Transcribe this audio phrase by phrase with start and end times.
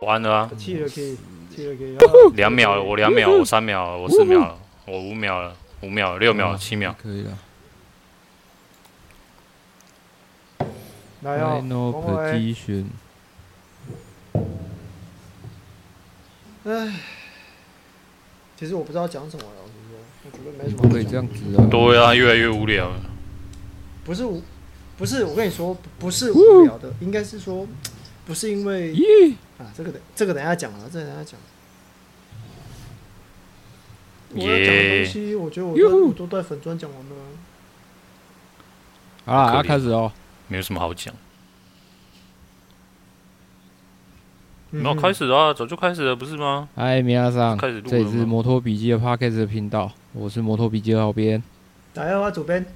[0.00, 0.50] 完了啊！
[0.56, 1.16] 气了可以。
[2.34, 4.56] 两秒了，我两秒，我三秒，我四秒了，
[4.86, 7.36] 我五秒了，五秒，六秒，七秒，可以了。
[11.22, 12.30] 来哦，王伟。
[16.64, 16.94] 哎，
[18.56, 19.50] 其实我不知道讲什么了，
[20.24, 20.82] 我觉得没什么。
[20.82, 21.66] 不可以这样子啊！
[21.68, 23.00] 对啊，越来越无聊了。
[24.04, 24.22] 不是，
[24.96, 27.66] 不是，我跟你说，不是无聊的，应该是说，
[28.24, 28.94] 不是因为。
[29.58, 31.38] 啊，这个等这个等下讲啊，这个等下讲。
[34.30, 37.14] 我要讲的东西，我觉得我都我都在粉砖讲完了。
[39.24, 40.12] 好了，要开始哦。
[40.48, 41.14] 没有什么好讲。
[44.70, 46.68] 没有开始啊，早就开始了，不是吗？
[46.76, 47.88] 嗨，米亚桑，开始录。
[47.88, 51.42] 这里是摩托笔记的 Podcast 频道，我是摩托笔记的小编。
[51.94, 52.66] 大家好，主编。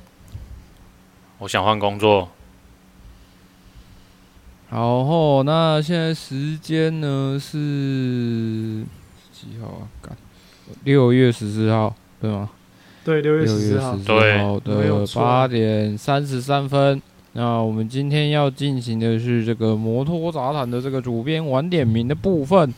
[1.38, 2.30] 我想换工作。
[4.72, 8.82] 好后，那现在时间呢是
[9.30, 10.16] 几号啊？
[10.84, 12.48] 六月十四号，对吗？
[13.04, 13.94] 对，六月十四号
[14.60, 17.02] 的八点三十三分。
[17.34, 22.72] 那我们今天要进行的是这个摩托杂谈的这个主编晚点名的部分。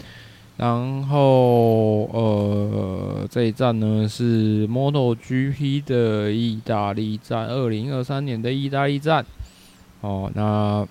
[0.56, 9.25] 然后，呃，这一站呢是 MotoGP 的意大利站，二零二三年的意大利站。
[10.00, 10.84] 哦，那。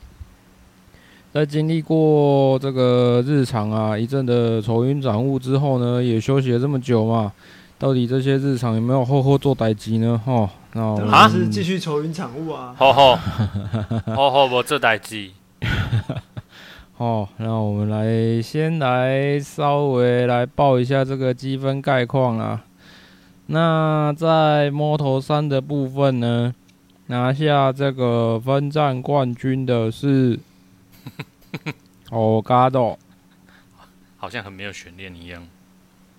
[1.33, 7.33] 在经历过这个日常啊一阵的愁云转雾之后呢，也休息了这么久嘛，
[7.79, 10.21] 到底这些日常有没有好好做代机呢？
[10.23, 12.75] 吼，那我们是继续愁云惨雾啊！
[12.77, 15.31] 好好好好，我做代志。
[16.95, 22.63] 好， 那我们来先来稍微来报一下这个积分概况啊。
[23.47, 26.53] 那在 Moto3 的部分呢，
[27.07, 30.39] 拿下这个分站冠军的是。
[32.11, 32.97] 哦，嘎豆，
[34.17, 35.41] 好像很没有悬念一样。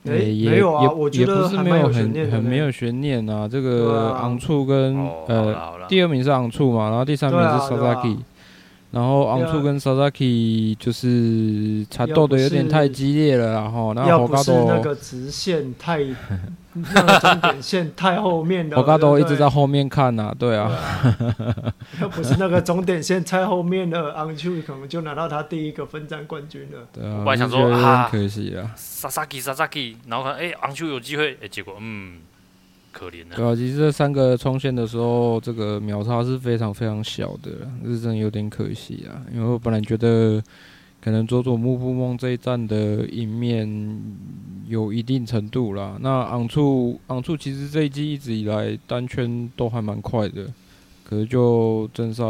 [0.06, 3.48] 哎，没有啊，也我觉得不是没有很很没有悬念啊。
[3.48, 4.96] 这个昂处跟
[5.26, 8.18] 呃第二名是昂处嘛，然后第三名是萨萨基，
[8.94, 16.00] 然后昂处跟 Sasaki 就是缠斗的有点太激烈了，然后然后嘎豆那个直线太。
[16.92, 20.68] 那个终点线太后面了，我刚都一直在后面看呐、啊，对啊，
[22.02, 26.80] 要不是那个终点线太后面了，昂丘可能就拿到他第一个分站冠军了。
[26.92, 32.18] 对啊，我还想说啊，可惜啊，萨萨基萨萨基，然后看哎，昂丘有机会，哎，结果嗯，
[32.94, 33.36] 可怜了。
[33.36, 37.50] 对啊，其实这三个冲线的时候，这个秒差是非常非常小的，
[37.84, 40.40] 是真的有点可惜啊，因为我本来觉得。
[41.04, 43.68] 可能佐佐木布梦这一站的赢面
[44.66, 45.98] 有一定程度啦。
[46.00, 50.46] 那昂处昂处其实这一季一直以来单圈都还蛮快的，
[51.04, 52.24] 可是就正赛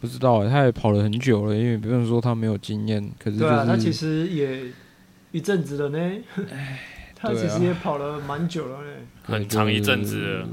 [0.00, 4.62] 不知道、欸，他也跑了很久了，因为不用说他没有经验，可是、就是、对啊，他其实也
[5.30, 5.98] 一阵子了呢。
[6.50, 6.80] 哎，
[7.14, 8.90] 他其实也跑了蛮久了呢，
[9.24, 10.48] 很长一阵子了。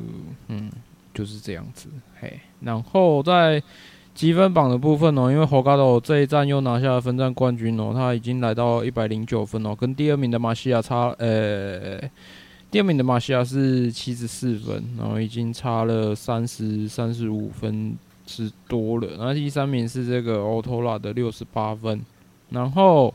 [0.47, 0.71] 嗯，
[1.13, 1.87] 就是这样子。
[2.19, 3.61] 嘿，然后在。
[4.13, 11.97] 积分榜的部分哦，因为霍加多这一站又拿下了分站冠军哦，他已经来到一百零九分哦，跟第二名的马西亚差，呃，
[12.69, 17.95] 第二名的马西亚是七十四分，然后已经差了三十三十五分
[18.25, 19.07] 之多了。
[19.17, 22.01] 然后第三名是这个奥托拉的六十八分，
[22.49, 23.11] 然后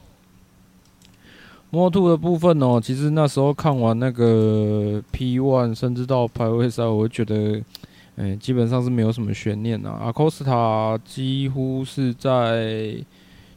[1.73, 7.63] Moto2 的部分哦，其实那时候看完那个 P One，甚至到排位赛，我觉得。
[8.19, 9.91] 哎，基本上是没有什么悬念啊。
[10.05, 12.97] 阿科斯塔几乎是在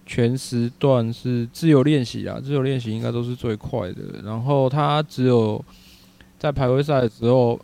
[0.06, 4.20] 全时段是自由练习啊，自由练习应该都是最快的。
[4.22, 5.64] 然后他只有
[6.38, 7.58] 在排位赛的时候，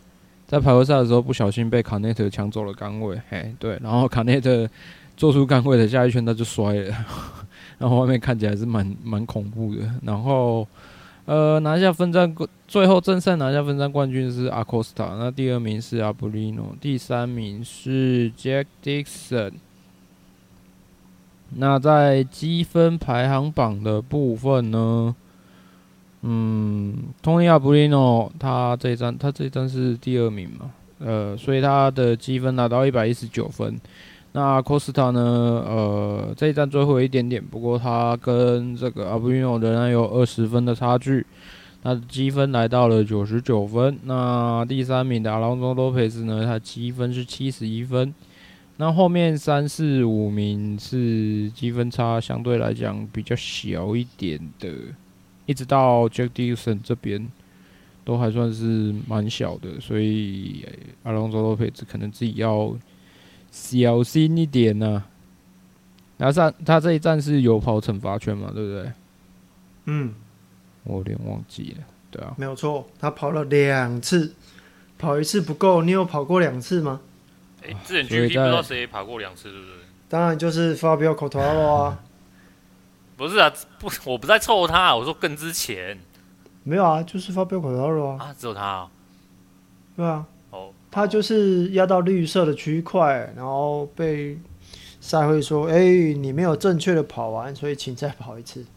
[0.46, 3.78] 在排位赛的时候不小心被卡内特抢走了杆位，嘿，对。
[3.82, 4.66] 然后卡内特
[5.18, 6.94] 做出杆位的下一圈他就摔了，
[7.78, 9.82] 然后外面看起来是蛮蛮恐怖的。
[10.02, 10.66] 然后。
[11.26, 19.54] 呃，拿下分站冠，最后正赛拿下分站冠军是阿科斯塔，那第二名是阿布利诺，第三名是 Jack Dixon。
[21.56, 25.16] 那在积分排行榜的部分呢，
[26.22, 30.70] 嗯，托尼阿布利诺他这一站，他这一站是第二名嘛，
[31.00, 33.76] 呃，所以他的积分拿到一百一十九分。
[34.36, 35.20] 那 Costa 呢？
[35.66, 41.24] 呃，这一站最后一点点，不过他跟这个 Albino 仍然有二十分的差距。
[41.82, 43.98] 他的积分来到了九十九分。
[44.02, 46.44] 那第三名的 Alonso Lopez 呢？
[46.44, 48.14] 他积分是七十一分。
[48.76, 54.68] 那后面三四五名是积分差相对来讲比较小一点的，
[55.46, 57.26] 一直到 Jack Dixon 这边
[58.04, 60.62] 都还算是蛮小的，所以
[61.04, 62.76] Alonso Lopez 可能自己要
[63.56, 65.06] 小心一点呐、啊。
[66.18, 68.92] 然后他他这一站是有跑惩罚圈嘛，对不对？
[69.86, 70.14] 嗯，
[70.84, 71.84] 我有点忘记了。
[72.10, 74.34] 对啊，没有错，他跑了两次，
[74.98, 77.00] 跑一次不够，你有跑过两次吗？
[77.62, 79.74] 哎、欸，之前 GP 不知道谁跑过两次，对不对？
[80.08, 82.02] 当然就是 Fabio Quartararo 啊。
[83.16, 85.98] 不是啊，不，我不在凑他，我说更之前。
[86.62, 88.24] 没有啊，就是 Fabio Quartararo 啊。
[88.24, 88.90] 啊，只有他啊。
[89.96, 90.26] 对啊。
[90.96, 91.02] 哦。
[91.02, 94.38] 他就是压到绿色的区块，然后被
[94.98, 98.64] 赛会说：“哎、欸，你没有正确的跑完，所以请再跑一次。”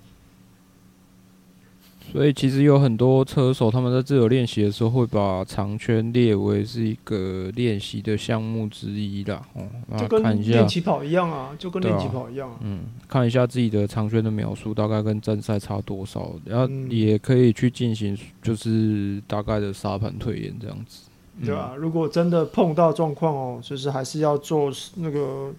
[2.12, 9.48] 所以其实有很多车手，他们在自由练习的时候会把长圈列为是一个练习的项目之一啦。
[9.54, 9.62] 哦，
[9.98, 12.60] 就跟练起跑一样啊，就跟练起跑一样、啊啊。
[12.64, 21.09] 嗯，看一下自己的长圈的秒数大概跟正赛差多少，然后也可以去进行就是大概的沙盘推演这样子，
[21.40, 25.52] 嗯、对啊，如果真的碰到状况哦，就是还是要做那个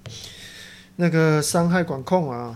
[0.97, 2.55] 那个伤害管控啊。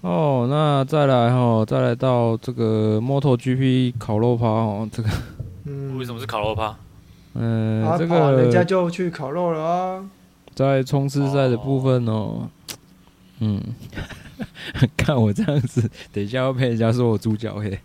[0.00, 5.08] 哦，那再来哈，再来到这个 MotoGP 烤肉趴哦，这个，
[5.66, 6.74] 嗯，为什么是烤肉趴？
[7.34, 10.10] 嗯，啊、这个人家就去烤肉了啊。
[10.54, 12.48] 在冲刺赛的部分哦，哦
[13.38, 13.62] 嗯，
[14.96, 17.78] 看我这样子，等一下要被人家说我猪脚黑。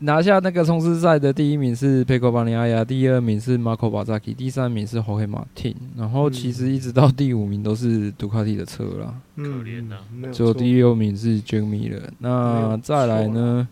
[0.00, 9.96] 拿下那个冲刺赛的第一名是佩科巴尼亚亚，第二名是马可巴扎基，第三名是侯黑马汀，然后其实一直到第五名都是杜卡迪的车啦，可怜呐，
[10.30, 12.12] 只有第六名是 Jamie 了。
[12.18, 13.66] 那再来呢？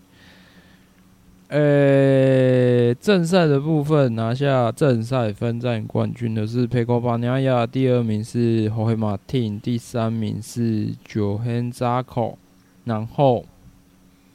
[1.48, 12.36] 呃、欸，正赛的部分拿下正赛分站冠军的是佩科巴尼亚亚，第二名是侯黑马汀，第三名是 Johann Zarco，
[12.84, 13.44] 然后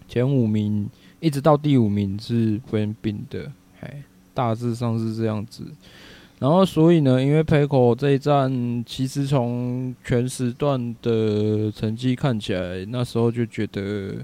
[0.08, 0.88] 前五名。
[1.20, 3.52] 一直到第五名是温宾的，
[3.82, 5.66] 嘿，大致上是这样子。
[6.40, 14.16] 然后，所以呢，因为 Paco 这一站，其实从全时段的成绩看起来，那时候就觉得，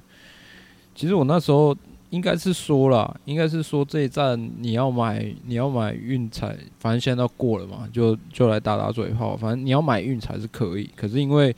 [0.96, 1.76] 其实我那时候
[2.12, 9.36] 应该是说了，应该是说这一站你要买，你要买运彩，反正现在都过了嘛，就就来打打嘴炮。
[9.36, 11.54] 反正你要买运彩是可以，可是因为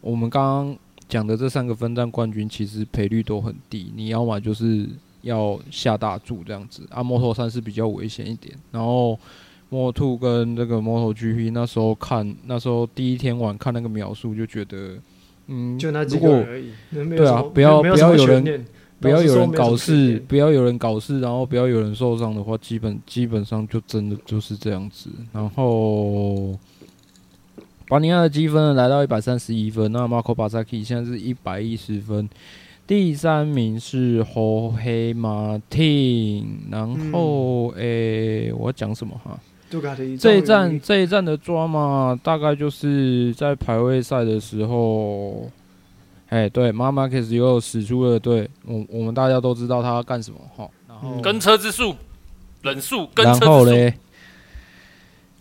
[0.00, 0.78] 我们刚刚。
[1.08, 4.88] 讲的这三个分站冠军其实赔率都很低，你要么就是
[5.22, 6.82] 要下大注这样子。
[6.90, 9.18] 啊，Moto3 是比较危险一点，然后
[9.70, 14.96] Moto2 跟这个 MotoGP 那时候看，那时候第一天晚看那个描述就觉得，
[15.46, 16.72] 嗯，就那几个而已。
[16.90, 18.66] 对啊，不要不要有人
[18.98, 26.58] 不要有人搞事，不要有人搞事，然后不要有人受伤的话，基本基本上就真的就是这样子，然后。
[27.88, 32.28] 巴尼亚的积分来到一百三十一分，那马可巴萨基现在是一百一十分，
[32.84, 39.38] 第三名是侯黑马汀，然后诶、嗯欸，我要讲什么哈？
[40.18, 45.48] 这一站这一站的抓嘛，大概就是在排位赛的时候，
[46.28, 51.94] 哎，对，马马克斯又使出了，对我我们大家都知道他要干什么哈，然后跟车之术，
[52.62, 53.94] 忍术，跟然后嘞。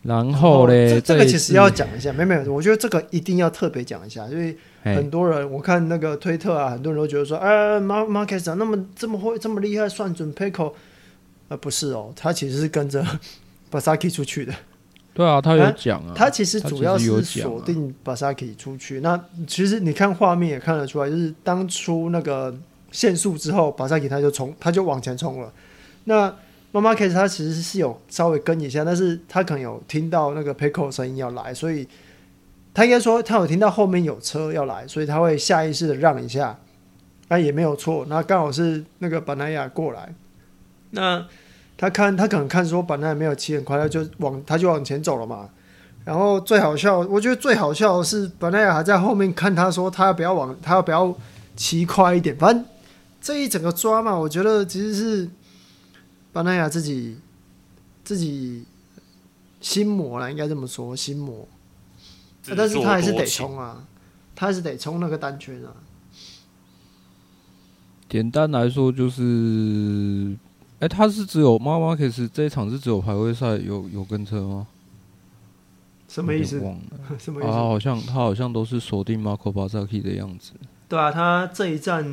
[0.06, 10.74] 然后嘞，这个其实要讲一下，没没有，我觉得这个一定要特别讲一下，因为很多人我看那个推特啊，很多人都觉得说，哎，马马克斯那么这么会这么厉害，算准 Pecco，
[11.48, 13.04] 呃，不是哦，他其实是跟着
[13.72, 14.54] 巴萨基出去的。
[15.16, 19.00] 对啊，他有讲啊，他其实主要是锁定巴萨基出去。
[19.00, 22.54] 那其实你看画面也看得出来，就是当初那个
[22.92, 25.52] 限速之后，巴萨基他就冲，他就往前冲了。
[26.04, 26.32] 那
[26.76, 31.88] 妈妈 case 他其实是有稍微跟一下，但是他可能有听到那个 Pecco 声音要来，所以
[32.74, 36.60] 他应该说他有听到后面有车要来，所以他会下意识的让一下，
[37.30, 38.06] 那也没有错。
[38.10, 40.14] 那刚好是那个本奈亚过来，
[40.90, 41.26] 那
[41.78, 45.48] 他看他可能看说本奈没有骑很快，他就往他就往前走了嘛。
[46.04, 51.16] 然后最好笑，我觉得最好笑的是本奈亚还在后面看他说他要不要往他要不要
[51.56, 52.66] 骑快一点，反正
[53.22, 55.30] 这一整个抓嘛，我觉得其实是。
[56.36, 57.16] 巴奈亚自己
[58.04, 58.66] 自己
[59.62, 61.48] 心魔了，应该这么说，心魔。
[62.58, 63.88] 但是他还是得冲啊，
[64.36, 65.72] 他还是得冲那个单圈啊。
[68.10, 70.36] 简单来说就是，
[70.80, 74.68] 哎、欸，他是只有妈妈可是这一场是只有排位赛有有跟车吗？
[76.10, 76.60] 什么意思？
[76.60, 76.82] 忘了
[77.18, 77.50] 什么意思？
[77.50, 80.52] 啊，好像他好像都是锁定 Marco Bezzecchi 的样子。
[80.88, 82.06] 对啊，他这一站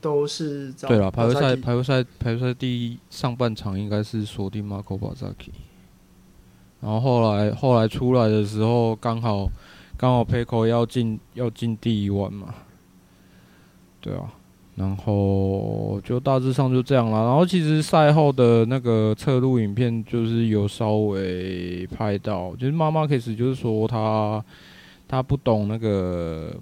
[0.00, 5.50] 都是对了，排位赛排位赛排位赛第一上半场应该是锁定 Marco Bezzecchi，
[6.80, 9.48] 然后后来后来出来的时候刚好
[9.96, 12.54] 刚好 Pecco 要进要进第一弯嘛，
[14.00, 14.32] 对啊。
[14.76, 17.26] 然后就大致上就这样了。
[17.26, 24.42] 然后其实赛后的那个侧录影片，就是有稍微拍到，就是妈妈开始就是说他
[25.06, 26.54] 他不懂那个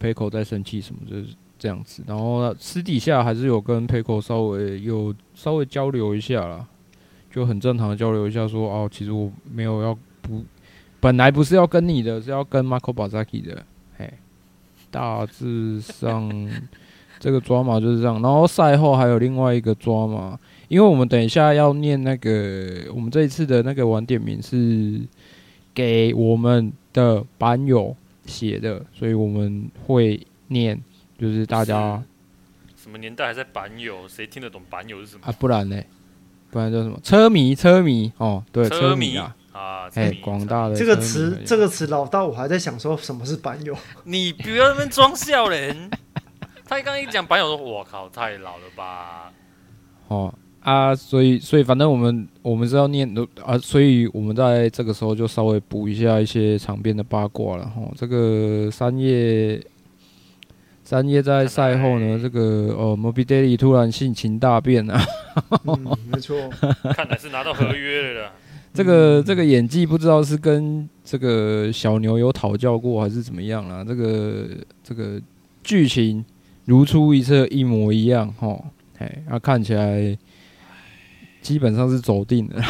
[0.00, 2.02] Pecco 在生气什么，就是这样子。
[2.06, 6.66] 然后私底下还是有跟 Pecco 稍微有稍微交流一下啦，
[7.30, 10.44] 就很正常的交流一下说，哦，其实我没有要不，
[11.00, 13.64] 本来不是要跟你的，是要跟 Marco Bezzecchi 的。
[13.96, 14.12] 嘿，
[14.90, 16.48] 大致上。
[17.20, 20.38] 这个抓马就是这样，然后赛后还有另外一个抓马，
[20.68, 25.00] 因为我们等一下要念那个，我们这一次的那个晚点名是
[25.74, 27.96] 给我们的版友
[28.28, 30.80] 写的，所以我们会念，
[31.18, 32.02] 就是大家
[32.76, 35.32] 什么年代还在版友，谁听得懂版友是什么啊？
[35.38, 35.82] 不然呢？
[36.50, 37.54] 不然叫什么车迷？
[37.54, 45.90] 车迷哦，对，车迷啊啊，哎，广大的这个词，这个词老大我还在想说什么是板友，你不要那边装笑人。
[46.64, 49.32] 他刚刚一讲板友说：“我靠，太老了吧！”
[50.08, 57.82] 哦啊，所以所以反正我们我们是要念的啊，所以我们在这个时候就稍微补一下一些场边的八卦了哈。
[57.96, 59.60] 这个三叶
[60.84, 65.00] 三叶在赛后呢，这个哦，Morbidelli 突然性情大变啊，
[65.66, 66.36] 嗯、没错，
[66.94, 68.32] 看来是拿到合约了啦。
[68.74, 73.84] 这个这个演技不知道是跟这个小牛有讨教过还是怎么样啊？
[73.84, 74.46] 这个
[74.82, 75.20] 这个
[75.62, 76.24] 剧情。
[76.64, 78.62] 如出一辙，一模一样，哈，
[78.98, 80.14] 哎，那看起来
[81.48, 82.62] 基本上是走定了。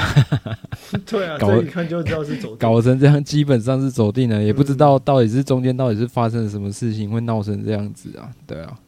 [1.04, 8.30] 对啊，搞一看就知道是走 搞成这样，基本上是走定了，也不知道到底是中间到底是发生了什么事情，会闹成这样子啊？
[8.46, 8.78] 对啊，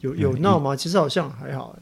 [0.00, 0.74] 有有闹吗？
[0.74, 1.76] 其实好像还好，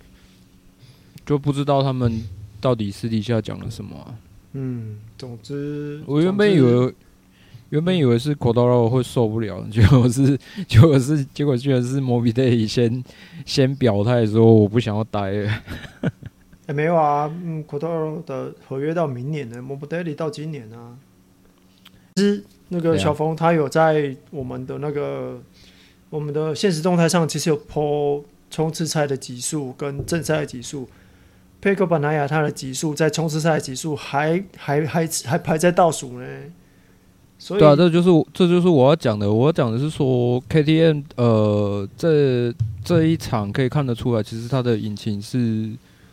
[1.25, 2.23] 就不知道他们
[2.61, 4.15] 到底私底下讲了什么啊。
[4.53, 6.95] 嗯，总之，我原本以为。
[7.73, 13.03] 原本以为是 Quartararo 会受不了， 结果是结果是结果居然是 Morbidelli 先
[13.47, 15.63] 先表态说我不想要待了。
[16.67, 20.97] 欸、没有啊，嗯，Quartararo 的合约到明年呢，Morbidelli 到今年啊。
[22.17, 25.41] 其实那个小峰他有在我们的那个
[26.11, 30.89] 我们的现实动态上，其实有 po 冲刺赛的级数跟正赛的级数。
[31.63, 36.27] Pecco Bagnaia 他的级数在冲刺赛的级数还还还还排在倒数呢。
[37.49, 39.33] 对啊，这就是这就是我要讲的。
[39.33, 42.55] 我要讲的是说，KTM 呃，这
[42.85, 45.71] 这一场可以看得出来，其实它的引擎是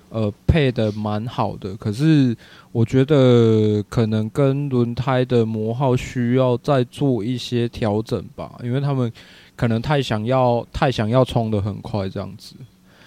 [0.10, 1.76] 呃配的蛮好的。
[1.76, 2.36] 可是
[2.72, 9.12] 我觉得可能跟轮胎的磨耗需要再做一些调整吧，因为他们
[9.56, 12.56] 可能太想要太想要冲的很快这样子。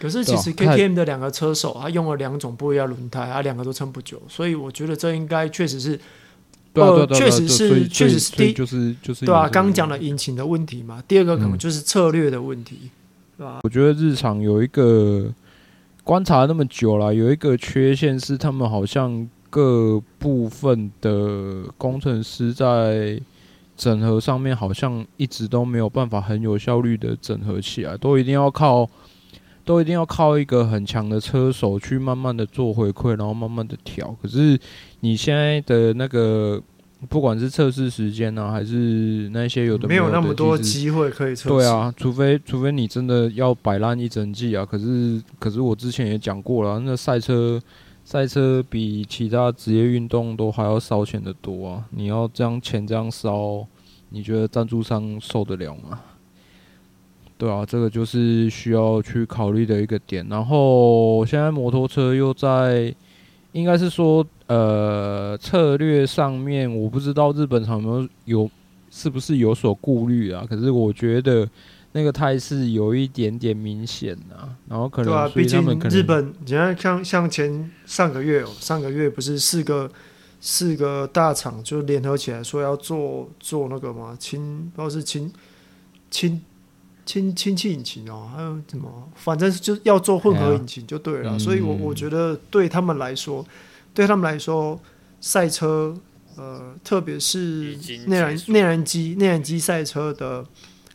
[0.00, 6.00] 可是其实 KTM 的两个车手，他用了两种不一样轮胎，他两个都撑不久，所以我觉得这应该确实是。
[6.74, 12.88] 呃，确实是，确实是第一就是就是对啊，刚讲了引擎的问题嘛，第二个可能就是策略的问题，
[13.36, 13.60] 对吧？
[13.62, 15.30] 我觉得日常有一个
[16.04, 23.20] 观察那么久了，有一个缺陷是他们好像各部分的工程师在
[23.76, 28.88] 整合上面好像一直都没有办法很有效率的整合起来，都一定要靠。
[29.64, 34.12] 都一定要靠一个很强的车手去慢慢的做回馈，然后慢慢的调。
[34.20, 34.58] 可是
[34.98, 36.60] 你现在的那个，
[37.08, 41.48] 不管是测试时间呢、啊，还是那些有的没有的，没有那么多机会可以测试。
[41.48, 44.64] 对啊，除非除非你真的要摆烂一整季啊。
[44.64, 47.60] 可是可是我之前也讲过了，那赛车
[48.04, 51.84] 赛车比其他职业运动都还要烧钱的多啊。
[51.90, 53.66] 你要这样钱这样烧，
[54.10, 56.00] 你觉得赞助商受得了吗？
[57.36, 60.24] 对啊，这个就是需要去考虑的一个点。
[60.28, 62.94] 然后现在摩托车又在，
[63.52, 68.50] 应该是说，呃，策略上面，我不知道日本厂有没有有
[68.90, 70.44] 是不是有所顾虑啊？
[70.48, 71.48] 可是我觉得
[71.92, 74.48] 那个态势有一点点明显啊。
[74.68, 79.90] 然后可能，对啊，毕竟日本，你看像像前上个月哦，上个月不是四个
[80.40, 84.16] 四个大厂就联合起来说要做做那个吗？
[84.18, 85.30] 氢，不知道是氢
[86.10, 86.40] 氢。
[87.04, 89.08] 氢氢气引擎哦，还有什么？
[89.14, 91.38] 反正就要做混合引擎就对了。
[91.38, 93.44] 所以我我觉得对他们来说，
[93.92, 94.80] 对他们来说，
[95.20, 95.96] 赛车
[96.36, 100.46] 呃，特别是内燃内燃机内燃机赛车的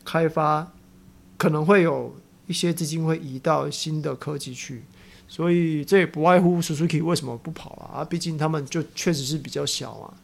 [0.04, 0.72] 开发，
[1.36, 4.82] 可能会有一些资金会移到新的科技去。
[5.28, 8.02] 所以这也不外乎 Suzuki 为什么不跑啊？
[8.02, 10.14] 毕竟他们就确实是比较小啊。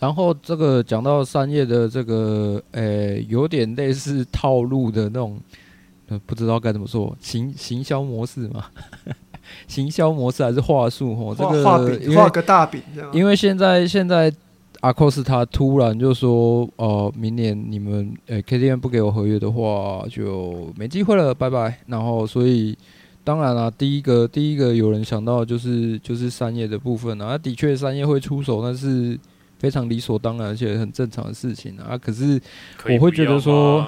[0.00, 2.82] 然后这个讲到三叶的这个，诶、
[3.18, 5.38] 欸，有点类似套路的那种，
[6.26, 8.64] 不知道该怎么说，行行销模式嘛，
[9.68, 11.12] 行销模式还是话术？
[11.12, 11.62] 哦，这个
[12.16, 12.82] 画个大饼。
[13.12, 14.32] 因为现在现在
[14.80, 21.78] 阿 cos 他突然就说，哦、呃，明年你们诶 KTM 不给我合约的话，就没机会了，拜拜。
[21.86, 22.76] 然后所以。
[23.22, 29.16] 当然啦、啊，第一个第一个有人想到就是就是三叶的部分啊，的确三叶会出手，但是
[29.60, 31.96] 非常理所当然而且很正常的事情啊。
[31.96, 32.40] 可是
[32.90, 33.86] 我会觉得说，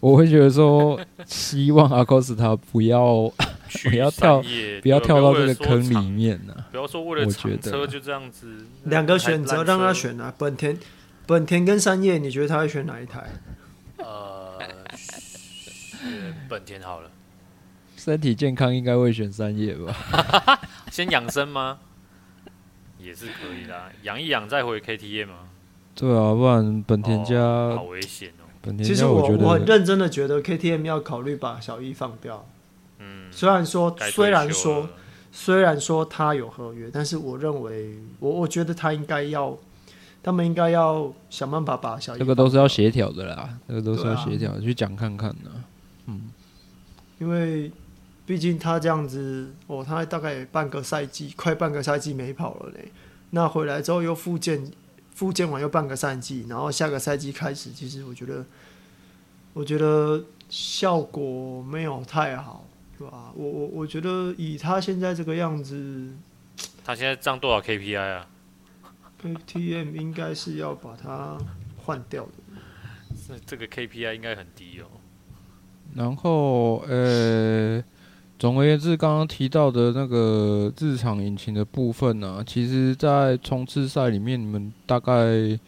[0.00, 3.30] 我会觉得说，希望阿 cos 他不要
[3.90, 4.42] 不要跳
[4.80, 6.68] 不要跳到这个坑里面呢、啊。
[6.70, 10.78] 不要说为了抢车就这样子，两个选择让他选啊，本田
[11.26, 13.26] 本田跟三叶，你觉得他会选哪一台？
[13.98, 14.58] 呃，
[16.48, 17.10] 本田好了。
[17.96, 20.58] 身体健康应该会选三叶吧？
[20.90, 21.78] 先养生吗？
[22.98, 25.34] 也是可以的， 养一养再回 KTM 吗？
[25.94, 28.44] 对啊，不然本田家、哦、好危险哦。
[28.62, 32.46] 本田其实我我很认真的觉得 KTM 要考虑把小一放掉。
[32.98, 34.88] 嗯，虽然说虽然说
[35.32, 39.56] 虽然说他有合约，但是我认为我我觉得他应该要，
[40.22, 42.18] 他们应该要想办法把小一。
[42.18, 45.50] 这个都是要协调的啦，这个都是要协调、啊、去讲看看的。
[46.06, 46.30] 嗯，
[47.18, 47.72] 因为。
[48.28, 52.92] 毕竟他这样子，哦，他大概半个赛季，快半个赛季没跑了嘞。
[53.30, 54.70] 那回来之后又复健，
[55.14, 58.44] 复健完又半个赛季，然后下个赛季开始，其实我觉得，
[59.54, 62.66] 我觉得效果没有太好，
[62.98, 63.32] 是吧？
[63.34, 66.12] 我我我觉得以他现在这个样子，
[66.84, 68.26] 他现在涨多少 KPI 啊
[69.22, 71.38] ？KTM 应该是要把它
[71.78, 72.32] 换掉的。
[73.30, 74.86] 那这个 KPI 应该很低哦。
[75.94, 77.82] 然后，呃。
[78.38, 85.58] 总而言之，刚刚提到的那个日常引擎的部分呢、其实，在冲刺赛里面，你们大概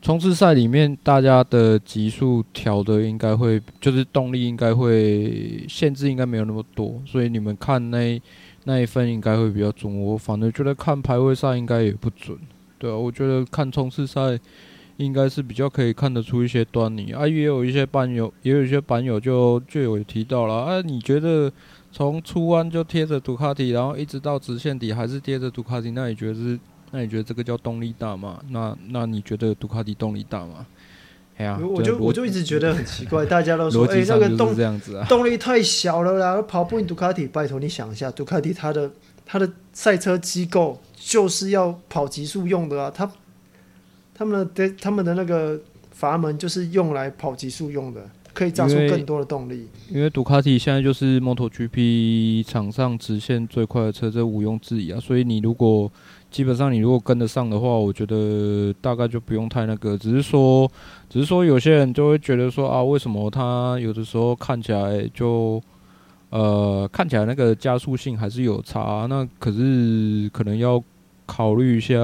[0.00, 8.22] 冲刺赛里面大家的级数调的应该会，就是动力应该会限制应该没有那么多，所以你们看那
[8.62, 10.00] 那一份应该会比较准。
[10.00, 12.38] 我反正觉得看排位赛应该也不准，
[12.78, 14.38] 对啊，我觉得看冲刺赛
[14.98, 17.26] 应该是比较可以看得出一些端倪啊。
[17.26, 21.50] 也有一些班友，也有一些班友就就有提到了啊，你觉得？
[21.94, 26.58] 从出弯就贴着杜卡迪，然后一直到直线底还是贴着杜卡迪，那你觉得是？
[26.90, 28.40] 那你觉得这个叫动力大吗？
[28.50, 30.66] 那那你觉得杜卡迪动力大吗？
[31.36, 37.28] 哎呀，我就我就一直觉得很奇怪， 大家都说哎、欸、那个动这样子啊，动力太小了啦，跑不赢杜卡迪。
[37.28, 38.90] 拜托你想一下，杜卡迪它的
[39.24, 43.08] 它的赛车机构就是要跑极速用的啊，他
[44.14, 45.60] 他们的他们的那个
[45.92, 48.08] 阀门就是用来跑极速用的。
[48.34, 54.98] 可以造出更多的动力，因为杜卡迪现在就是 MotoGP 场上直线最快的车，这毋庸置疑啊。
[55.00, 55.90] 所以你如果
[56.30, 59.96] 基本上你如果跟得上的话，我觉得大概就不用太那个。
[59.96, 60.70] 只是说，
[61.08, 65.62] 只是说有些人就会觉得说啊，为什么他有的时候看起来就
[66.30, 69.06] 呃看起来那个加速性还是有差？
[69.08, 70.82] 那可是可能要
[71.24, 71.96] 考虑一下。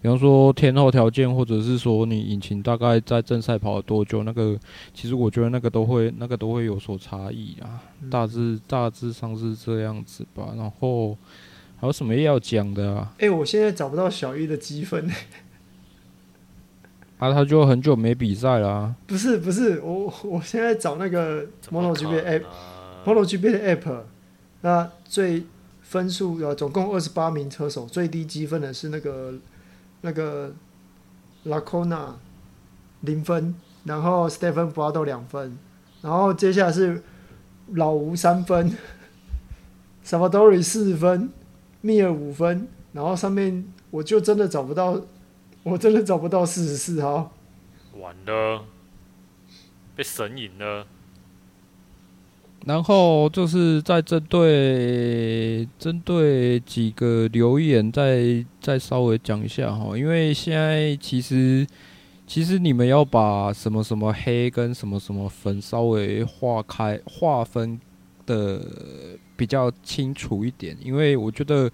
[0.00, 4.56] 比方说天候条件，或者是说你引擎大概在正赛跑了多久，那个
[4.94, 7.82] 其实我觉得那个都会那个都会有所差异啊。
[8.08, 10.54] 大致大致上是这样子吧。
[10.56, 11.18] 然后
[11.80, 13.12] 还有什么要讲的啊？
[13.14, 15.10] 哎、欸，我现在找不到小一的积分。
[17.18, 18.94] 啊，他就很久没比赛了啊。
[19.08, 24.02] 不是不是，我我现在找那个 MotoGP App，MotoGP 的 App，
[24.60, 25.42] 那最
[25.82, 29.34] 分数呃总共二十八名车手，最低积分的是那个。
[30.00, 30.54] 那个
[31.44, 32.16] 拉科纳
[33.00, 35.56] 零分，然后 Stephen Brado 两分，
[36.02, 37.02] 然后接下来是
[37.72, 38.76] 老吴三分，
[40.04, 41.30] Savadori 四分，
[41.80, 45.00] 密尔五分，然后上面我就真的找不到，
[45.62, 47.32] 我真的找不到四十四号，
[47.98, 48.64] 完了，
[49.94, 50.86] 被神隐了。
[52.68, 61.66] 然后就是在针对针对几个留言再再稍微讲一下哈，因为现在其实
[62.26, 67.80] 其实你们要把什么什么黑跟什么什么粉稍微划开划分
[68.26, 68.60] 的
[69.34, 71.70] 比较清楚一点，因为我觉得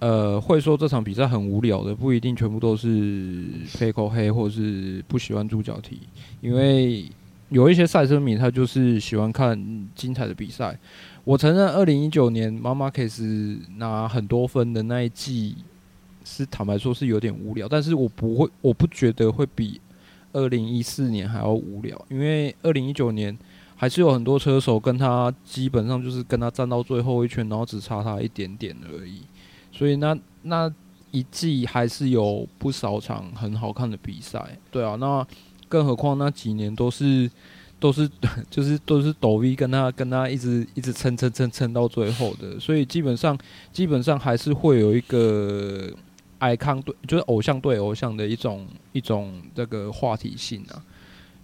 [0.00, 3.44] 呃会说这场比赛很无聊的不一定全部都是
[3.78, 6.00] 黑口黑或是不喜欢猪脚蹄，
[6.40, 7.08] 因为。
[7.54, 9.56] 有一些赛车迷，他就是喜欢看
[9.94, 10.76] 精彩的比赛。
[11.22, 15.54] 我承认，二零一九年马马克斯拿很多分的那一季，
[16.24, 17.68] 是坦白说是有点无聊。
[17.68, 19.80] 但是我不会，我不觉得会比
[20.32, 23.38] 二零一四年还要无聊，因为二零一九年
[23.76, 29.20] 还是有很多车手跟他基本上就是跟他站到最后一圈，然后只差他一点点而已。
[29.70, 30.68] 所以那那
[31.12, 35.24] 一季还是有不少场很好看的比赛，对啊，那
[35.68, 37.30] 更何况那几年都是
[37.78, 38.08] 都是
[38.50, 43.38] 就是都是抖 V 跟他跟他一直一直撑撑撑撑到最后的，所以基本上
[43.72, 45.90] 基本上还是会有一个
[46.40, 50.82] icon 对，就是偶像对偶像的一种一种这个话题性啊，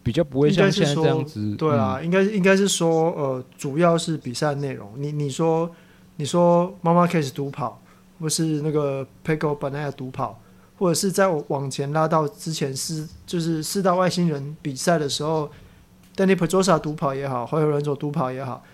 [0.02, 1.54] 比较不会像现在这样子。
[1.56, 4.92] 对啊，嗯、应该应该是说呃，主要是比赛内容。
[4.96, 5.70] 你你说
[6.16, 7.80] 你说妈妈开始独跑。
[8.20, 10.38] 或是那个 Pecco Bagnaia 独跑，
[10.80, 15.50] 或者是在往前拉到之前是就是四大外星人比赛的时候
[16.16, 18.64] ，Dani Pedrosa 独跑也好，Jorge Lorenzo 独跑也好，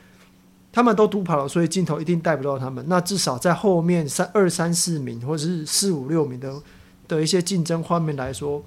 [0.73, 2.85] 他们都独跑了，所以镜头一定带不到他们。
[2.88, 6.55] 那至少在后面三二三四名或者是四五六名的
[7.09, 8.62] 的一些竞争画面来说，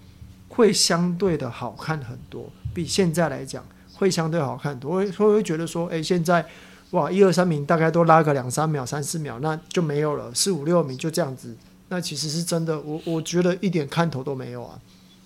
[0.50, 4.96] 会相对的好看很多，比现在来讲会相对好看很多。
[4.96, 6.46] 会会会觉得说，哎、现在。
[6.92, 10.34] 哇，一二三名大概都拉个两三秒、三四秒，那就没有了。
[10.34, 11.56] 四五六名就这样子，
[11.90, 14.80] 那其实是真的，我我觉得一点看头都没有啊。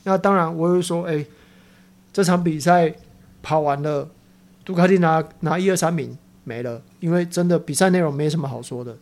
[0.03, 1.27] 那当然，我会说，哎、欸，
[2.11, 2.93] 这场比赛
[3.41, 4.09] 跑完了，
[4.65, 8.97] 杜卡迪拿拿一二三名没了，因为真的比赛内容没什么好说的。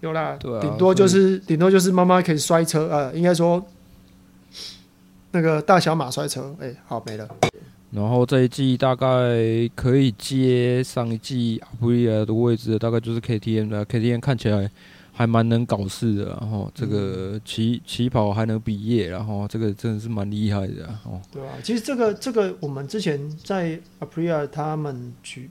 [0.00, 3.64] 有啦，顶、啊、多就是顶多就是妈妈可以摔车，呃，应该说
[5.30, 7.28] 那个大小马摔车，哎、欸，好没了。
[7.92, 9.06] 然后这一季大概
[9.74, 13.86] 可以接上一季阿布利亚的位置，大概就是 KTM 了。
[13.86, 14.68] KTM 看起来
[15.12, 21.20] 还蛮能搞事的，然后这个起起跑还能毕业，然后这个真的是蛮厉害的哦。
[21.30, 25.50] 对啊，其实这个这个我们之前在 Aprilia 他们去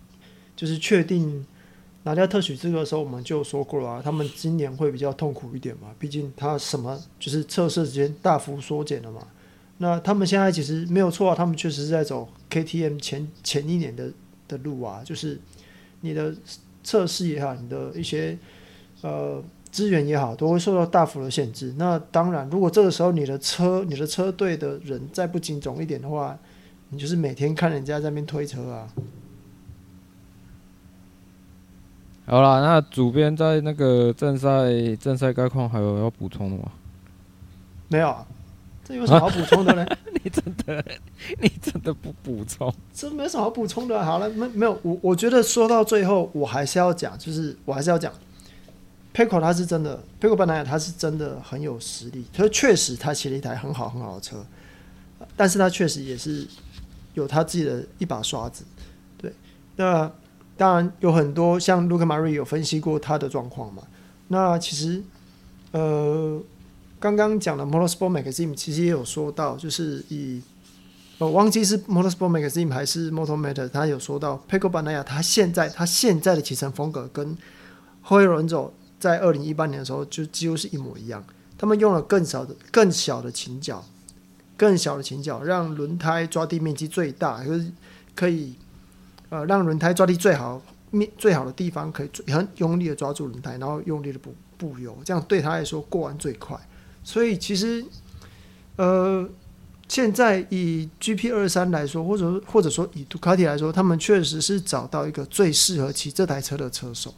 [0.55, 1.45] 就是确定
[2.03, 9.27] 拿掉特许资格的时候，我们就说过了啊，他们今年会比较痛苦一点嘛，毕竟他什么就是测试时间大幅缩减了嘛。
[9.77, 14.11] 那他们现在其实没有错啊，他们确实是在走 KTM 前前一年的
[14.47, 15.39] 的路啊，就是
[16.01, 16.33] 你的
[16.83, 18.37] 测试也好，你的一些
[19.01, 21.73] 呃资源也好，都会受到大幅的限制。
[21.77, 26.37] 那当然，如果这个时候你的车、你的车队的人再不精总一点的话，
[26.89, 28.87] 你就是每天看人家在那边推车啊。
[32.25, 36.71] 好啦，那主编在那个正赛正赛概况还有要补充的吗？
[37.87, 38.25] 没有啊。
[38.83, 39.85] 这有什么好补充的呢？
[40.23, 40.83] 你真的，
[41.39, 42.73] 你真的不补充？
[42.93, 44.03] 这没什么好补充的。
[44.03, 48.11] 好了，没没有我，我觉得说到最后，我还是要讲，就是我还是要讲
[49.13, 54.45] p e c o 他是真的，Pecco Bagnaia 他是真的很有实力，他确实他骑了一台很好很好的车，
[55.35, 56.47] 但是他确实也是
[57.13, 58.63] 有他自己的一把刷子。
[59.17, 59.33] 对，
[59.75, 60.11] 那
[60.57, 63.83] 当然有很多像 Luca Marini 有分析过他的状况嘛。
[64.27, 65.03] 那其实，
[65.71, 66.41] 呃。
[67.01, 70.39] 刚刚讲的 Motorsport Magazine 其实也有说到，就是以
[71.17, 77.35] 我忘记是 Motorsport Magazine 还是 Motor Matter，他有说到 Pecco b a n a y a 他现在他现在的骑乘风格跟
[78.05, 78.69] Jorge Lorenzo
[79.01, 81.21] 在二零一八年的时候就几乎是一模一样。
[81.57, 83.83] 他们用了更小的、更小的倾角，
[84.55, 87.71] 更小的倾角，让轮胎抓地面积最大，就是
[88.15, 88.55] 可以
[89.29, 90.61] 呃让轮胎抓地最好
[90.91, 96.57] 面最好的地方，可以很用力的抓住轮胎，然后用力的补补油，这样对他来说过弯最快。
[97.03, 97.85] 所以其实，
[98.75, 99.27] 呃，
[99.87, 107.13] 现在以 GP 二三来说，或者或者说以杜卡迪来说，他们确实是找到一个最适合骑这台车的车手。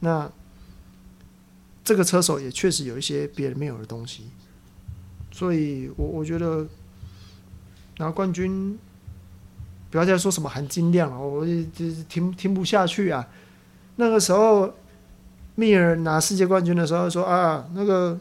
[0.00, 0.30] 那
[1.88, 4.24] 这个车手也确实有一些别人没有的东西。
[5.32, 6.66] 所以我我觉得
[7.96, 8.78] 拿冠军，
[9.90, 11.52] 不要再说什么含金量了，我就
[12.06, 13.26] 听听不下去啊。
[13.96, 14.74] 那个时候，
[15.54, 18.18] 密尔拿世界冠军的时候说啊，那个。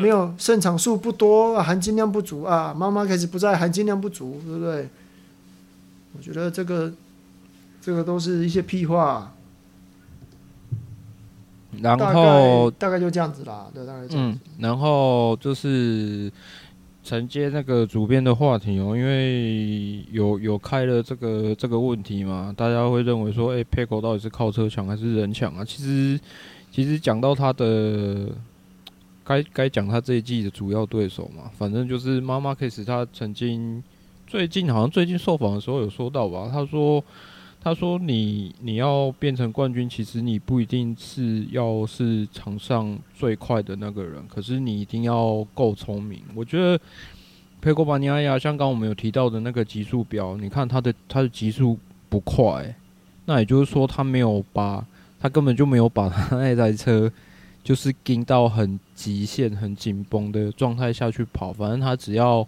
[0.00, 2.72] 没有胜场数不多，含金量不足啊！
[2.72, 4.88] 妈妈开始不在，含金量不足，对不对？
[6.16, 6.90] 我觉得这个
[7.82, 9.34] 这个都是一些屁话。
[11.82, 14.38] 然后大概，就这样子啦，对，大概这样子。
[14.38, 16.30] 嗯，然后就是
[17.02, 25.64] 承接那个主编的话题哦，因为有有开了这个这个问题嘛，大家会认为说，哎，Pecco 到底是靠车强还是人强啊？
[25.64, 26.20] 其实
[26.70, 28.28] 其实讲到他的。
[29.26, 33.82] 该该讲他这一季的主要对手嘛，反正就是妈妈 Case，，他曾经
[34.26, 37.02] 最近好像最近受访的时候有说到吧，他说
[37.64, 46.20] 他说你你要变成冠军，其实你不一定是要是场上最快的那个人，可是你一定要够聪明。
[46.34, 46.78] 我觉得
[47.62, 51.78] 佩科巴尼亚亚像刚我们有提到的那个极速表，你看他的他的极速
[52.10, 52.76] 不快，
[53.24, 54.86] 那也就是说他没有把
[55.18, 57.10] 他根本就没有把他那台车。
[57.62, 62.46] 就是盯到很极限、很紧绷的状态下去跑，反正他只要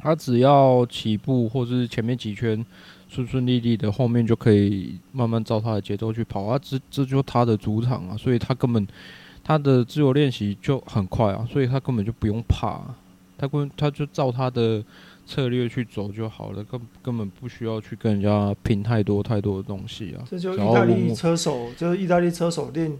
[0.00, 2.64] 他只要起步或是前面几圈
[3.08, 6.58] 顺顺利利的，后面就可以慢慢照他的节奏去跑啊。
[6.62, 8.86] 这这就是他的主场啊，所以他根本
[9.42, 12.80] 他的自由练习就很快啊，所以他根本就不用怕，
[13.36, 14.84] 他根他就照他的
[15.26, 20.24] 策略去走就好了，根根本不需要去跟人家拼太多太多的东西啊。
[20.30, 22.92] 这就意大利车手，就是意大利车手练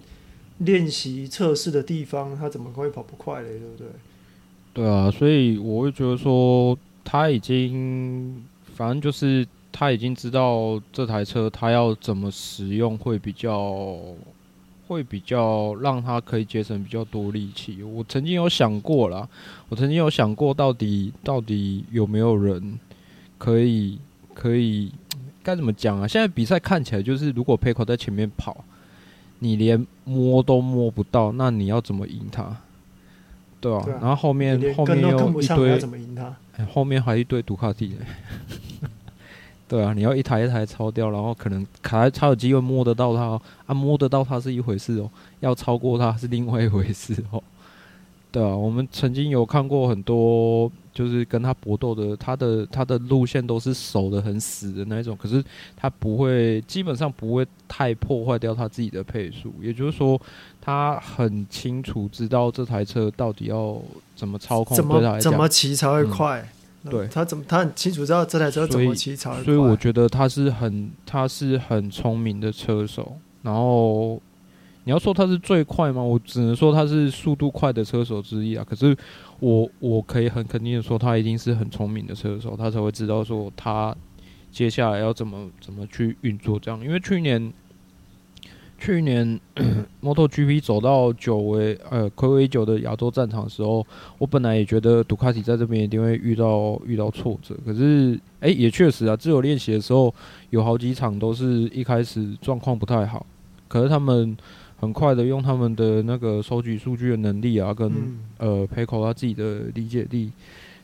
[0.58, 3.48] 练习测试的地方，他怎么会跑不快嘞？
[3.58, 3.86] 对不对？
[4.74, 6.78] 对啊，所以我会觉得说
[7.10, 8.44] 他已经，
[8.74, 13.96] 反正就是他已经知道这台车他要怎么使用会比较。
[14.88, 17.82] 会比较让他可以节省比较多力气。
[17.82, 19.28] 我曾经有想过啦，
[19.68, 22.80] 我曾经有想过，到底到底有没有人
[23.36, 23.98] 可以
[24.32, 24.90] 可以
[25.42, 26.08] 该怎么讲啊？
[26.08, 28.64] 现在比赛看起来就是，如果 Pecco 在前面跑，
[29.40, 32.56] 你连摸都摸不到，那你要怎么赢他？
[33.60, 35.86] 对啊，对啊，然后后面后面又一堆，欸，
[36.66, 37.96] 后面还一堆杜卡迪。
[39.68, 47.42] 对啊，你要一台一台超掉，然后可能卡才有机会摸得到它啊，摸得到它是一回事哦，要超过它是另外一回事哦。
[48.32, 55.42] 对啊，我们曾经有看过很多，就是跟他搏斗的，他的他的路线都是守得很死的那一种，可是
[55.76, 60.20] 他不会，基本上不会太破坏掉他自己的配速，也就是说，
[60.68, 63.80] 他很清楚知道这台车到底要
[64.14, 66.42] 怎么操控，怎么怎么骑才会快。
[66.42, 69.44] 嗯对他怎么，他很清楚知道这台车怎么骑才会快。
[69.44, 73.16] 所以我觉得他是很，他是很聪明的车手。
[73.40, 74.20] 然后
[74.84, 76.02] 你要说他是最快吗？
[76.02, 78.62] 我只能说他是速度快的车手之一啊。
[78.68, 78.94] 可是
[79.40, 83.96] 我我可以很肯定的说，他一定是很聪明的车手，他才会知道说他
[84.52, 86.78] 接下来要怎么怎么去运作这样。
[86.84, 87.50] 因为去年。
[88.78, 89.38] 去年
[90.00, 93.84] MotoGP 走到久违呃暌违久的亚洲战场的时候，
[94.18, 100.14] 我本来也觉得杜卡迪在这边一定会遇到遇到挫折，可是诶、欸，也确实啊，自由练习的时候
[100.50, 103.26] 有好几场都是一开始状况不太好，
[103.66, 104.36] 可是他们
[104.76, 110.30] 很快的用他们的那个收集数据的能力啊，跟、嗯、呃 Pecco 他自己的理解力，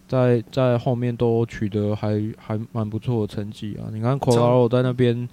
[0.09, 3.87] 在在后面都取得还还蛮不错的成绩啊。
[3.93, 5.29] 你看 Quartararo 在那边，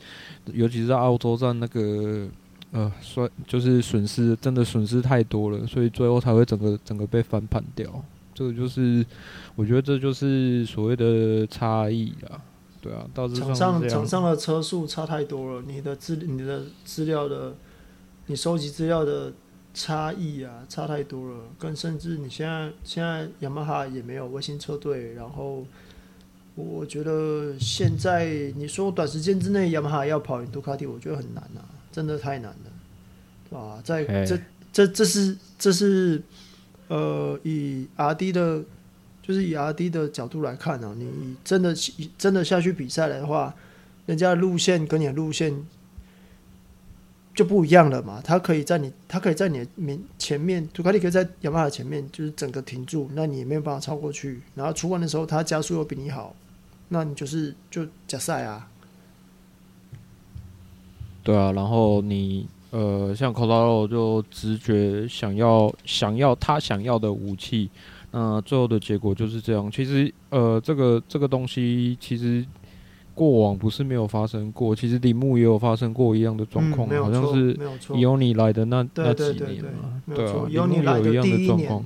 [0.54, 2.28] 尤其是在澳洲站那个。
[2.72, 8.04] 呃，损就是损失，真的损失太多了，所以最后才会整个整个被翻盘掉。
[8.34, 9.06] 这个就是，
[9.56, 12.40] 我觉得这就是所谓的差异啊，
[12.80, 17.54] 对啊，到场上场上的车速差太多了，你的资你的资料的，
[18.28, 19.34] 你收集资料的
[19.74, 25.66] 差异啊，差太多了，更甚至你现在现在雅马哈也没有卫星车队，然后
[26.56, 31.68] 我觉得现在你说短时间之内雅马哈要跑赢杜卡迪，我觉得很难啊。
[31.92, 32.56] 真的太难
[33.52, 34.40] 了，啊，在这
[34.72, 36.22] 这这是这是
[36.88, 38.64] 呃，以 R D 的，
[39.22, 41.76] 就是以 R D 的角度来看啊，你真的
[42.18, 43.54] 真的下去比赛的话，
[44.06, 45.54] 人家的路线跟你的路线
[47.36, 48.22] 就不一样了嘛。
[48.24, 54.42] 他可以在你，他可以在你的面前面，杜卡迪可以在雅马哈前面，就是整个停住，那你也没有办法超过去。
[54.56, 56.34] 然后出弯的时候，他加速又比你好，
[56.88, 58.71] 那你就是就假赛啊。
[61.24, 67.70] 对啊，然后你呃，像 Quartararo 就直觉想要想要他想要的武器，
[68.12, 69.70] 那最后的结果就是这样。
[69.70, 72.46] 其实呃，这个这个东西其实
[73.14, 77.60] 过往不是没有发生过，其实铃木也有发生过一样的状况，嗯、好像是
[77.96, 81.86] 有你来的那那几年嘛，对啊，铃木有一样的状况。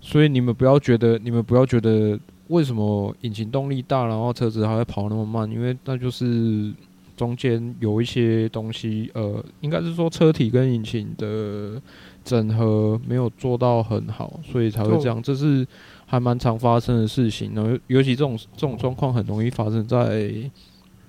[0.00, 2.16] 所以你们不要觉得，你们不要觉得
[2.48, 6.72] 为什么引擎动力大，然后车子还会跑那么慢，因为那就是。
[7.18, 11.82] 中间有一些东西，呃，应该是说车体跟引擎的
[12.24, 15.20] 整合没有做到很好，所以才会这样。
[15.20, 15.66] 这是
[16.06, 17.52] 还蛮常发生的事情。
[17.56, 20.32] 然后，尤其这种这种状况很容易发生在，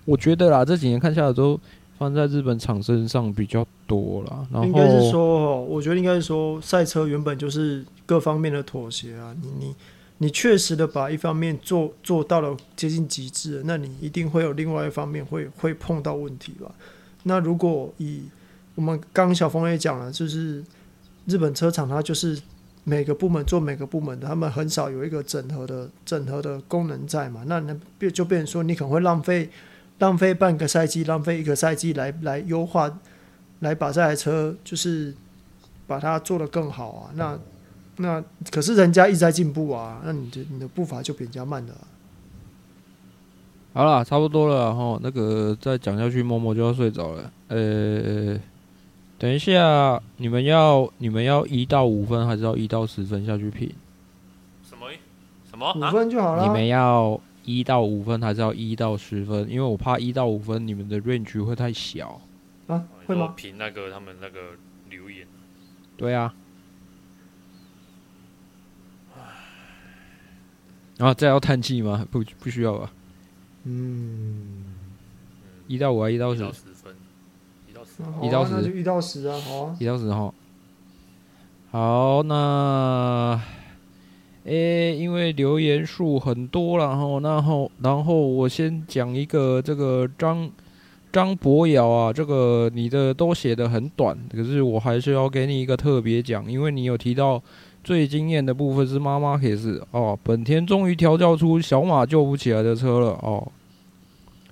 [0.06, 1.56] 我觉得啦，这几年看下来都
[2.00, 4.48] 发生在日本厂身上比较多啦。
[4.52, 9.76] 然后应该是说，我觉得应该是说，赛车原本就是各方面的妥协啊，你你。
[10.21, 16.69] 你确实的把一方面做做到了接近极致，那你一定会有另外一方面会会碰到问题吧？
[17.23, 18.23] 那如果以
[18.75, 20.62] 我们刚小峰也讲了，就是
[21.25, 22.38] 日本车厂它就是
[22.84, 27.43] 每个部门做每个部门的，他们很少有一个整合的整合的功能在嘛？
[27.47, 29.49] 那那变就变成说你可能会浪费
[29.99, 32.99] 浪费半个赛季，浪费一个赛季来来优化，
[33.60, 35.15] 来把这台车就是
[35.88, 37.12] 把它做得更好啊？
[37.15, 37.39] 那。
[38.01, 41.88] 那可是人家一直在进步啊，那你的你的步伐就比人家慢了啊。
[43.73, 47.31] 好了，差不多了哈，那个再讲下去，默默就要睡着了。
[47.49, 48.39] 呃，
[49.17, 53.69] 等一下，你们要你们要一到五分，还是要一到十分下去评？
[54.63, 54.88] 什么？
[55.49, 55.73] 什么？
[55.73, 56.43] 五分就好了。
[56.43, 59.49] 你们要一到五分，还是要一到十分？
[59.49, 62.21] 因为我怕一到五分你们的 range 会太小
[62.67, 63.33] 啊，会吗？
[63.35, 64.39] 评那个他们那个
[64.89, 65.27] 留言。
[65.97, 66.33] 对啊。
[70.99, 72.05] 然后再要叹气吗？
[72.12, 72.91] 不，不需要吧。
[73.63, 74.65] 嗯，
[75.67, 76.43] 一到五啊，一到十。
[78.21, 80.33] 一到十，那就一到十啊，好啊，一到十哈。
[81.71, 83.41] 好，那，
[84.43, 90.49] 诶、欸，因为留言数很多，然后，然后，然后我先讲一个这个张
[91.12, 97.41] 张博尧啊，这个你的都写的很短，可是我还是要给你一个特别奖，因为你有提到
[97.89, 103.52] 最惊艳的部分是妈妈可是哦，本田终于调教出小马救不起来的车了哦，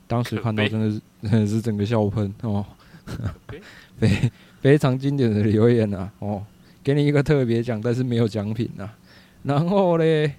[0.07, 2.65] 当时看到 真的是 真的是整个笑喷哦。
[3.99, 6.11] 非非常经典的留言啊！
[6.17, 6.43] 哦，
[6.83, 8.97] 给你一个特别奖，但是没有奖品啊。
[9.43, 10.33] 然后嘞，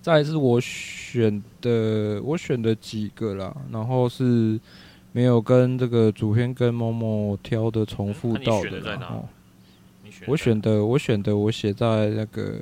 [0.00, 3.56] 再是我选的，我选的几个啦。
[3.70, 4.58] 然后是
[5.12, 8.80] 没有跟这个主编跟某某挑的重复到的。
[8.80, 9.00] 然
[10.26, 12.58] 后我选的，我选的，我写在那个，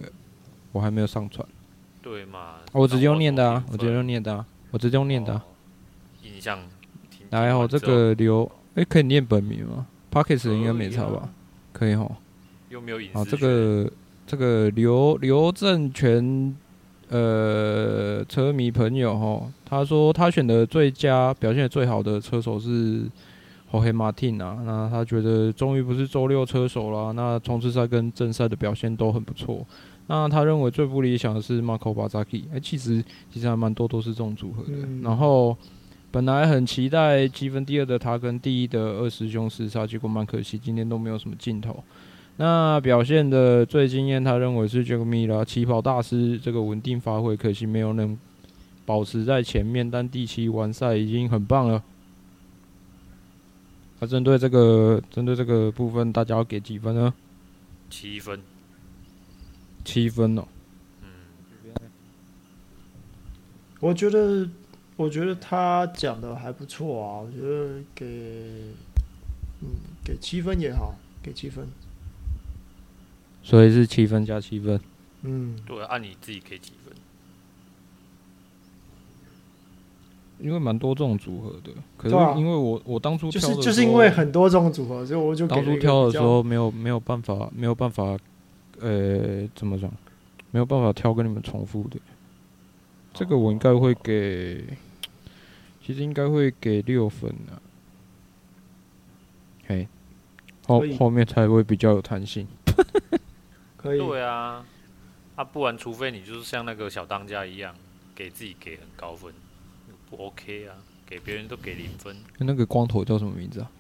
[0.73, 1.47] 我还没有上传。
[2.03, 2.57] 对嘛？
[2.73, 3.65] 我直接用念的啊！
[3.71, 4.47] 我直接用念的啊！
[4.71, 5.45] 我直接用念的啊！
[6.23, 6.59] 印象。
[7.29, 8.51] 然后这个刘。
[8.77, 11.29] 哎，可以念本名吗？Pockets 应该没差吧？
[11.73, 12.09] 可以哈。
[12.69, 13.19] 又没有隐私。
[13.19, 13.91] 好，这个
[14.27, 16.57] 这个刘刘正全，
[17.09, 23.03] 呃，车迷朋友哈，他说他选的最佳表现最好的车手是
[23.71, 29.67] Jorge Martin 啊，那他觉得终于不是周六车手了，那冲刺赛跟正赛的表现都很不错。
[30.07, 35.57] 那他认为最不理想的是 Marco Bezzecchi，哎，其实其实还蛮多都是这种组合的，嗯、然后。
[36.13, 41.85] 本来很期待积分第二的他跟第一的二师兄厮杀，结果蛮可惜，今天都没有什么镜头。
[42.37, 48.19] 那表现的最惊艳，他认为是 Jack Miller 起跑大师，这个稳定发挥，可惜没有能
[48.85, 51.81] 保持在前面，但第七完赛已经很棒了。
[54.01, 57.15] 那针对这个针对这个部分，大家要给几分呢？
[57.89, 58.41] 七分，
[59.85, 60.49] 七分哦。
[61.03, 61.09] 嗯，
[63.79, 64.49] 我觉得。
[64.97, 68.05] 我觉得他讲的还不错啊，我觉得给，
[69.63, 69.69] 嗯，
[70.05, 71.67] 给七分也好，给七分。
[73.43, 74.79] 所以是七分加七分。
[75.23, 76.95] 嗯，对，按你自己给几分？
[80.41, 88.17] 因为蛮多这种组合的，可是因为我、啊、我当初挑的就是就是因为很多这种组合，所以我就当初挑的时候没有没有办法没有办法，
[88.81, 89.91] 呃，怎么讲？
[90.51, 91.99] 没有办法挑跟你们重复的。
[93.13, 94.65] 这个我应该会给。
[95.83, 97.61] 其实应该会给六分的，
[99.67, 99.89] 嘿，
[100.69, 102.47] 后后面才会比较有弹性。
[103.77, 104.65] 可以，对啊，
[105.35, 107.75] 啊，不然除非你就是像那个小当家一样，
[108.15, 109.33] 给自己给很高分，
[110.11, 110.75] 不 OK 啊？
[111.07, 112.17] 给别人都给零分。
[112.39, 113.71] 那个光头叫什么名字啊？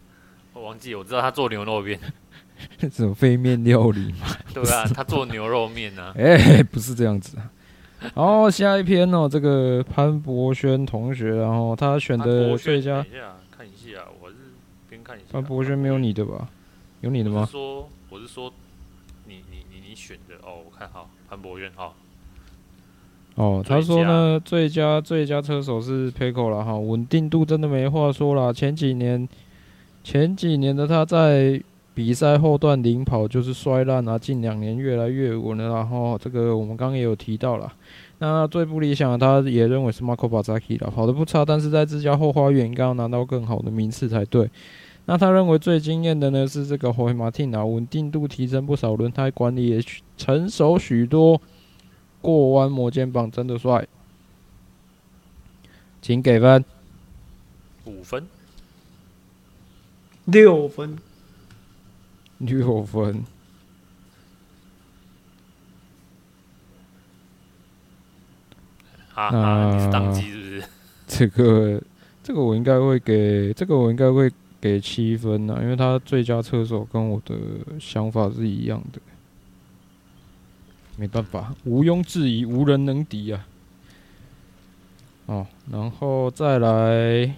[0.52, 1.98] 我忘记，我知道他做牛肉面，
[2.90, 4.26] 什么飞面料理嘛？
[4.52, 6.12] 对啊，他做牛肉面啊。
[6.16, 7.50] 哎、欸，不是这样子啊。
[8.14, 14.36] 然后下一篇哦，这个潘博轩同学，然后他选的最佳，等一下看一下，我是
[14.88, 15.26] 边看一下。
[15.32, 16.48] 潘博轩没有你的吧？
[17.02, 17.42] 有你的吗？
[17.42, 18.52] 我是说，我是说，
[19.26, 21.92] 你你你你选的哦，我看好潘博轩哈。
[23.34, 28.52] 哦，他说呢，最佳最佳车手是 Pecco 了哈，稳定度真的没话说了。
[28.52, 29.28] 前几年
[30.04, 31.62] 前几年的他在。
[31.92, 35.68] 比赛后段领跑就是摔烂啊，近两年越来越稳了。
[35.74, 37.70] 然后这个我们刚刚也有提到了。
[38.18, 44.48] 那最不理想的，他也认为是 Marco Bazzacchi 了，跑得不差，但是在自家后花园应该要拿到更好的名次才对。
[45.04, 49.82] 那他认为最惊艳的呢是这个 Jorge Martin 啊，稳定度提升不少，轮胎管理也
[50.16, 51.38] 成熟许多，
[52.20, 53.86] 过弯磨肩膀真的帅。
[56.02, 56.64] 请给分。
[57.84, 58.26] 五分。
[60.24, 60.98] 六分。
[62.38, 63.22] 六分，
[69.12, 70.64] 啊，那你是当机是不是？
[71.06, 71.82] 这个，
[72.22, 77.36] 这个我应该会给，这个我应该会给七分啊，因为他最佳车手跟我的
[77.78, 78.98] 想法是一样的，
[81.00, 83.46] 没办法，毋庸置疑，无人能敌啊。
[85.24, 87.34] 哦，然后再来，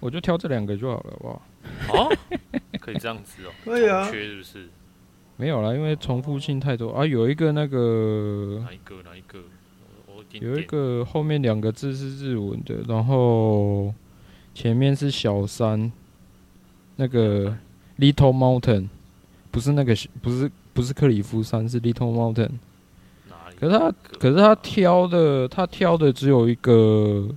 [0.00, 1.42] 我就挑这两个就好了，好不好？
[2.08, 2.16] 哦。
[2.80, 4.66] 可以这样子哦， 可以啊，缺是不是？
[5.36, 7.04] 没有啦，因为重复性太多啊。
[7.04, 9.38] 有一个那个哪一个哪一个？
[10.40, 13.92] 有一个后面两个字是日文的，然后
[14.54, 15.92] 前面是小山，
[16.96, 17.54] 那个
[17.98, 18.88] Little Mountain，
[19.50, 22.50] 不是那个不是不是克里夫山，是 Little Mountain。
[23.58, 27.28] 可是他可是他挑的他挑的只有一个，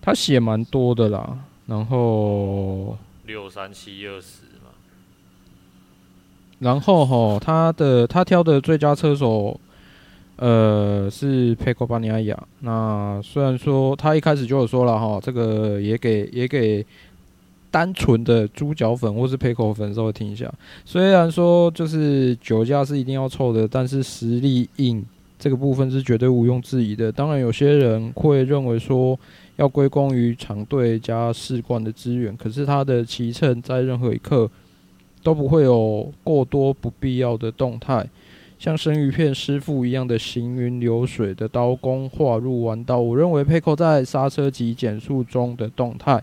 [0.00, 2.96] 他写蛮多的啦，然后。
[3.24, 4.70] 六三七二十嘛，
[6.58, 9.58] 然后哈，他的他挑的最佳车手，
[10.36, 12.46] 呃，是佩科巴尼亚亚。
[12.60, 16.84] 那虽然说他一开始就有说了哈，这个也给也给
[17.72, 20.48] 单纯的猪脚粉或是佩口粉稍微听一下。
[20.84, 25.04] 虽然说就是酒驾是一定要凑的，但是实力硬
[25.36, 27.10] 这个部分是绝对毋庸置疑的。
[27.10, 29.18] 当然，有些人会认为说
[29.56, 34.48] 要归功于厂队加世冠的资源，可是他的骑乘在任何一刻。
[35.24, 38.04] 都不会有过多不必要的动态，
[38.58, 42.98] 像生鱼片师傅一样的行云流水的刀工划入弯道。
[42.98, 46.20] 我认为佩科在刹车及减速中的动态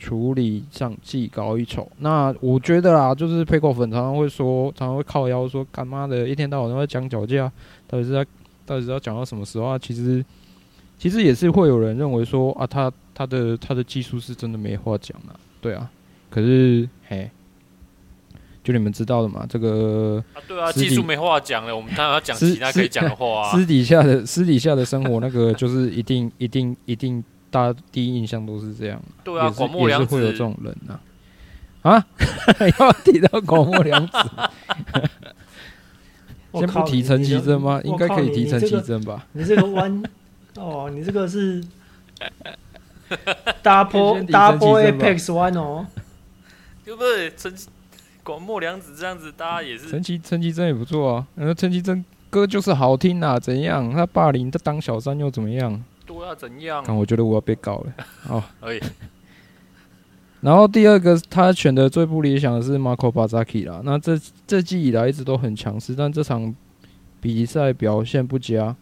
[0.00, 1.88] 处理上技高一筹。
[1.98, 7.52] 那我觉得啦，就是佩科粉常常会说，常常会靠腰说，干妈的一天到晚都在讲脚架，
[7.86, 8.26] 到底是在
[8.64, 9.78] 到底是要讲到什么时候啊？
[9.78, 10.24] 其实
[10.98, 15.88] 其实也是会有人认为说啊，他他的他的技术是真的没话讲了，对啊。
[16.30, 17.30] 可是嘿。
[18.62, 23.50] 就你们知道的嘛，这个啊，对啊，技术没话讲了，我们当然要讲其他可以讲的话啊。
[23.52, 29.00] 私底下的私底下的生活，那个就是一定一定一定，大家第一印象都是这样。
[29.24, 31.00] 对啊，广末凉子会有这种人啊。
[31.82, 32.06] 啊，
[32.78, 34.12] 要提到广末凉子，
[36.54, 37.80] 先不提陈绮贞吗？
[37.84, 39.26] 应该可以提陈绮贞吧？
[39.32, 40.02] 你这个弯
[40.56, 41.62] 哦，你这个是
[43.62, 45.86] double double apex one 哦，
[46.84, 47.32] 对不是？
[47.36, 47.54] 陈。
[48.22, 51.26] 广末凉子这样子，大家也是陈绮陈绮贞也不错啊。
[51.34, 53.90] 然后陈绮贞歌就是好听啊，怎样？
[53.92, 55.82] 他霸凌他当小三又怎么样？
[56.10, 56.82] 都要怎样？
[56.84, 57.92] 但我觉得我要被告了。
[58.28, 58.80] 哦，可以。
[60.40, 63.80] 然后第二个他选的最不理想的是 Marco Bezzecchi 啦。
[63.84, 66.52] 那这这季以来一直都很强势，但这场
[67.20, 68.74] 比赛表现不佳。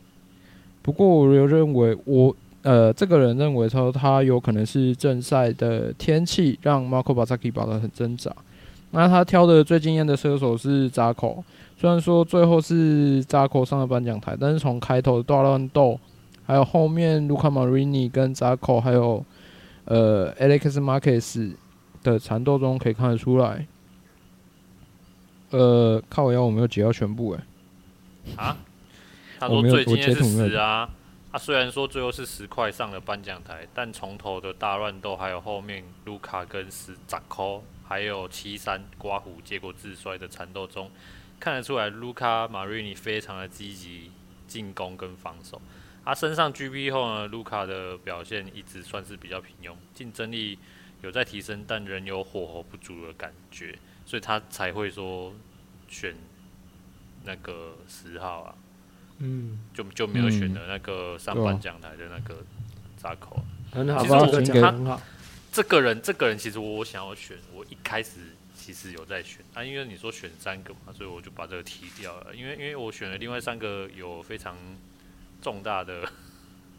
[0.81, 8.33] 不过我又认为我呃这个人认为说他有可能是正赛的天气让 Marco Bezzecchi 跑得很挣扎。
[8.91, 11.45] 那他挑的最惊艳的射手是扎口，
[11.77, 16.01] 虽然说最后是扎口上了颁奖台，但是从开头的大乱斗，
[16.49, 19.23] 还有后面卢卡马瑞尼跟扎克，还有
[19.85, 21.55] 呃 Alex Marquez
[22.03, 23.67] 的缠斗中可以看得出来，
[25.51, 27.45] 呃，靠我腰我没有截到全部哎、
[28.39, 28.57] 欸，啊，
[29.39, 30.89] 他说最惊艳是十啊，
[31.31, 37.63] 他虽然说最后是十块上了颁奖台，但从头的大乱斗，还有后面卢卡跟十扎口。
[37.91, 40.91] 还有七三刮胡，结果自摔的缠斗中，
[41.41, 44.11] 看得出来卢卡马瑞尼非常的积极
[44.47, 45.59] 进攻跟防守。
[46.09, 50.59] 他升上 GP 后呢，卢卡的表现一直算是比较平庸，竞争力
[51.03, 55.35] 有在提升，但仍有火候不足的感觉，所以他才会说
[55.87, 56.17] 选
[57.25, 58.55] 那个十号啊，
[59.19, 62.43] 嗯，就就没有选的那个上颁奖台的那个
[62.97, 63.45] 扎口。
[63.71, 64.99] 很好，其实我觉得很好。
[65.53, 68.13] 这个人，这个人其实我想要选，我一开始
[68.55, 72.35] 其实有在选啊，因为你说选三个嘛，所以我就把这个踢掉了。
[72.35, 74.57] 因为因为我选了另外三个有非常
[75.41, 76.09] 重大的。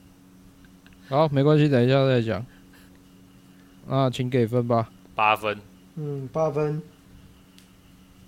[1.10, 2.46] 好，没关系，等一下再讲。
[3.88, 4.92] 那，请给分吧。
[5.16, 5.58] 八分。
[5.96, 6.82] 嗯，八分。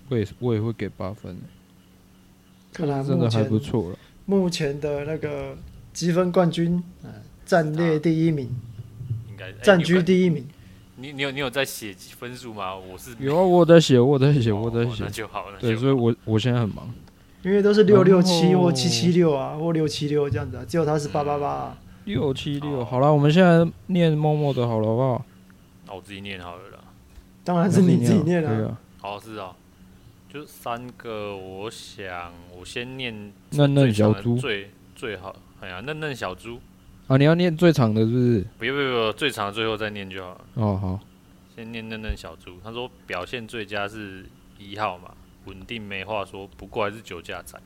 [0.08, 1.36] 我也我也会给八分。
[2.72, 3.98] 看来真的还不错了。
[4.26, 5.56] 目前的那个
[5.92, 7.10] 积分冠军，呃，
[7.44, 8.50] 战略第一名。
[9.60, 10.46] 占据第一名，
[10.94, 12.76] 你你有你有在写分数吗？
[12.76, 15.58] 我是有啊，我在写，我在写，我在写，那就好了。
[15.58, 16.88] 对，所以我我现在很忙，
[17.42, 22.84] 因为都是六六七或七七六啊，或六七六这样子啊，只有他是八八八，六七六。
[22.84, 25.24] 好了，我们现在念默默的好了，好不好？
[25.86, 26.78] 那我自己念好了啦。
[27.42, 28.78] 当然是你自己念啊。
[28.98, 29.56] 好，是啊，
[30.32, 35.34] 就三个，我想我先念嫩嫩小猪最最好。
[35.60, 36.60] 哎呀，嫩嫩小猪。
[37.08, 38.46] 啊，你要念最长的，是不是？
[38.58, 40.40] 不用不用，最长的最后再念就好了。
[40.54, 41.00] 哦，好。
[41.56, 44.24] 先念嫩嫩小猪，他说表现最佳是
[44.58, 45.10] 一号嘛，
[45.46, 47.58] 稳定没话说，不过还是酒驾仔。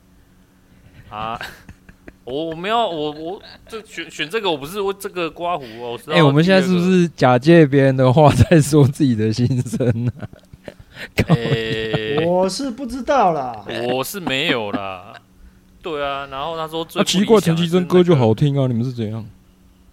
[1.09, 1.39] 啊，
[2.24, 5.99] 我我们要我我这选选这个，我不是我这个刮胡哦。
[6.09, 10.12] 哎、欸，我们现在是不是假借别人的话在说自己的心声呢？
[11.29, 15.12] 欸、我是不知道啦，我是没有啦。
[15.83, 19.24] 对啊，然后他说最、那个啊、奇怪，陈绮贞歌就好听啊，你们是怎样？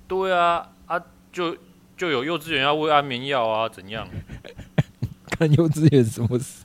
[0.07, 0.99] 对啊，啊，
[1.31, 1.55] 就
[1.95, 4.07] 就有幼稚园要喂安眠药啊，怎样？
[5.29, 6.63] 看幼稚园什么事？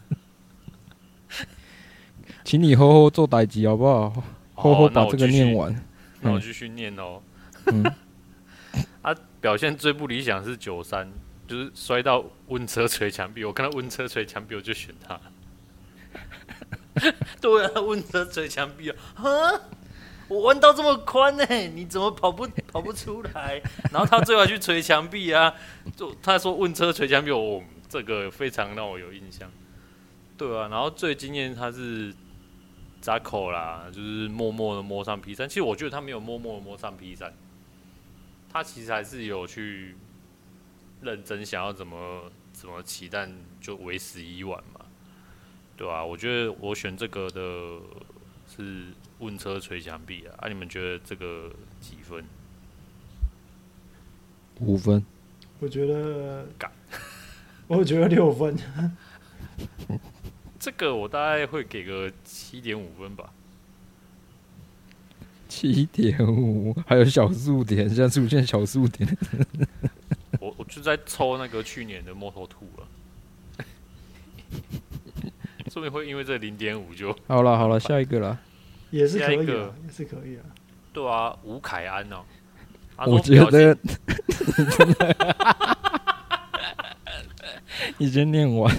[2.48, 4.10] 请你好好做代志好不好？
[4.54, 5.84] 好好把这个念完。
[6.22, 7.20] 那我继续念哦。
[7.66, 7.84] 嗯。
[9.04, 11.06] 啊，表现最不理想是九三，
[11.46, 13.44] 就是摔到温车捶墙壁。
[13.44, 15.20] 我看到温车捶墙壁，我就选他。
[17.38, 18.96] 对啊，温车捶墙壁啊！
[19.14, 19.60] 哈，
[20.28, 21.44] 我弯道这么宽呢，
[21.74, 23.60] 你怎么跑不跑不出来？
[23.92, 25.54] 然后他最后还去捶墙壁啊！
[25.94, 29.50] 就他说温车捶墙壁，哦，这个非常让我有印象。
[30.38, 32.14] 对啊，然后最惊艳他是
[33.00, 35.48] 扎口啦，就是默默的摸上 P 三。
[35.48, 37.32] 其实我觉得他没有默默的摸上 P 三，
[38.50, 39.96] 他其实还是有去
[41.02, 44.80] 认真想要怎么怎么骑，但就为时已晚嘛。
[45.76, 47.78] 对啊，我觉得我选这个的
[48.48, 48.86] 是
[49.20, 50.34] 问车捶墙壁啊。
[50.38, 52.24] 啊，你们觉得这个几分？
[54.60, 55.04] 五分。
[55.60, 56.46] 我觉得，
[57.68, 58.56] 我觉得六分。
[60.68, 63.32] 这个我大概会给个七点五分吧。
[65.48, 69.16] 七点五，还有小数点，现在出现小数点。
[70.38, 72.86] 我我就在抽那个去年的摩托兔了，
[75.72, 77.56] 说不定会因为这零点五就好了。
[77.56, 78.38] 好了，下一个了，
[78.90, 80.44] 也是可以，也是可以啊。
[80.92, 82.22] 对啊，吴凯安哦，
[83.06, 83.74] 我觉得
[87.96, 88.76] 你先念完。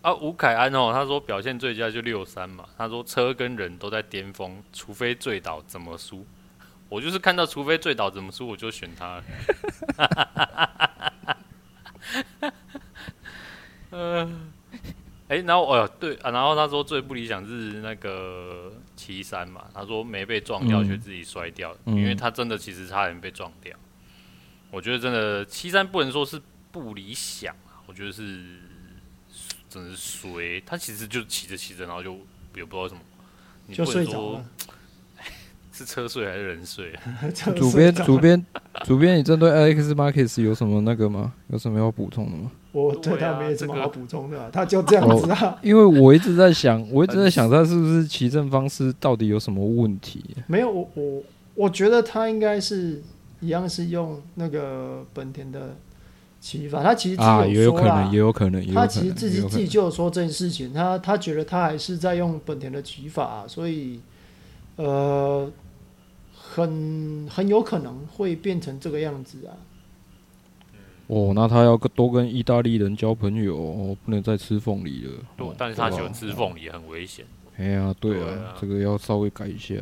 [0.00, 2.64] 啊，吴凯安哦，他说表现最佳就六三嘛。
[2.78, 6.24] 他说车跟人都在巅峰，除非醉倒怎么输？
[6.88, 9.20] 我就是看到除非醉倒怎么输，我就选他。
[13.90, 14.52] 嗯，
[15.26, 19.64] 哎，然后哦对啊，然后他说最不理想是那个七三嘛。
[19.74, 23.76] 他说没被撞掉却自己摔掉，嗯、因为他真的其实差点被撞掉。
[24.70, 26.40] 我觉得真的七三不能说是
[26.70, 28.60] 不理想啊，我觉得是。
[29.68, 32.12] 真的是衰，他其实就骑着骑着，然后就
[32.56, 33.00] 也不知道为什么，
[33.66, 34.42] 你不能说
[35.72, 36.92] 是车睡还是人睡？
[37.54, 38.46] 主编，主编，
[38.84, 41.32] 主编，你针对 Alex Marquez 有什么那个吗？
[41.48, 42.50] 有什么要补充的吗？
[42.72, 45.58] 我对他没什么好补充的，他就这样子啊。
[45.62, 50.24] 因为我一直在想，我一直在想他是不是骑乘方式到底有什么问题？
[50.46, 51.22] 没有，我我
[51.54, 53.02] 我觉得他应该是
[53.40, 55.76] 一样是用那个本田的。
[56.40, 64.00] 骑法，他其实啊，也有可能，也有可能，他其实自己自己就有说这件事情，他他觉得他还是在用本田的骑法，啊，所以
[64.76, 65.50] 呃，
[66.32, 69.56] 很很有可能会变成这个样子啊。
[71.08, 75.12] 哦，那他要多跟意大利人交朋友，哦，不能再吃凤梨了。
[75.36, 77.24] 对，但是他喜欢吃凤梨，很危险。
[77.56, 79.74] 哎呀，对啊，这个要稍微改一下。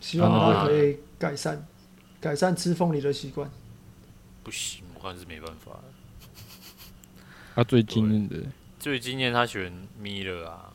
[0.00, 1.66] 希望他可以改善
[2.20, 3.48] 改善吃凤梨的习惯。
[4.42, 4.82] 不行。
[5.04, 5.78] 算是没办法。
[7.54, 8.42] 他最惊艳的，
[8.80, 10.72] 最惊艳他选米勒啊。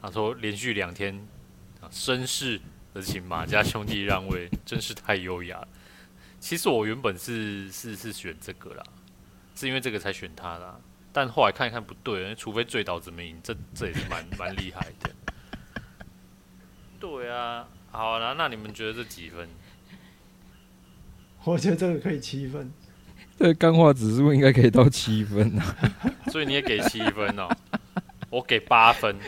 [0.00, 1.28] 他说连续两天
[1.90, 2.60] 绅士
[2.94, 5.68] 的请马家兄弟让位，真是太优雅了。
[6.40, 8.82] 其实我原本是是是选这个啦，
[9.54, 10.80] 是因为这个才选他啦。
[11.12, 15.10] 但后来看一看不对，除非醉倒怎么赢，这这也是蛮蛮厉害的。
[16.98, 19.48] 对啊，好啦，那你们觉得这几分？
[21.44, 22.72] 我觉得这个可以七分。
[23.38, 25.76] 这个钢化指数应该可以到七分啊，
[26.30, 27.48] 所以你也给七分哦，
[28.30, 29.16] 我给八分。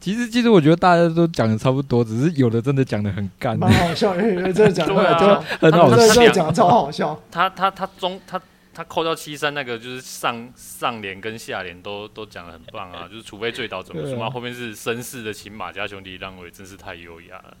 [0.00, 5.26] 其实，其实我觉得大家都讲的差不多，只是有的真的讲的很干，蛮好笑，因为真的讲出来就
[5.58, 7.20] 很好笑，讲的超好笑。
[7.32, 8.40] 他他他中他
[8.72, 17.56] 他扣掉七三那个，就是上上联跟下联都都讲的很棒啊，就是除非醉倒怎么说嘛，后面是绅士的请马家兄弟让位，真是太优雅了。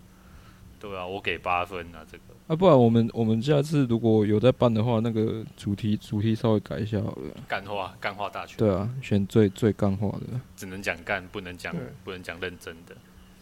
[0.78, 2.22] 对啊，我给八分啊，这个。
[2.48, 7.30] 啊，不然我们我们下次如果有在办的话，那个主题主题稍微改一下好了。
[7.46, 8.56] 干话，干话大全。
[8.56, 10.40] 对啊，选最最干话的。
[10.56, 12.96] 只能讲干，不能讲不能讲认真的，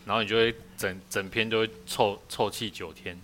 [0.05, 3.17] 然后你就会整整篇就会臭臭气九天。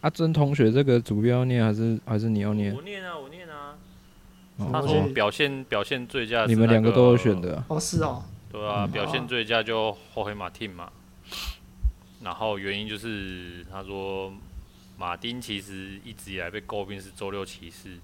[0.00, 2.74] 阿珍同学，这个主编要念还是还是你要念？
[2.74, 3.76] 我念啊，我念啊。
[4.72, 7.62] 他说表现表现最佳，你们两个都有选的。
[7.68, 8.22] 哦，是哦。
[8.50, 10.90] 对啊，表现最佳就后黑马 team 嘛。
[12.22, 14.32] 然后原因就是他说，
[15.00, 17.98] 马丁其实一直以来被诟病是周六骑士，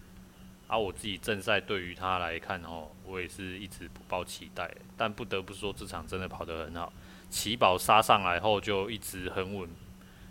[0.66, 4.74] 而、啊、我自己正赛对于他来看哦，我也是一直不抱期待。
[4.96, 6.90] 但不得不说，这场真的跑得很好，
[7.28, 9.68] 起跑杀上来后就一直很稳，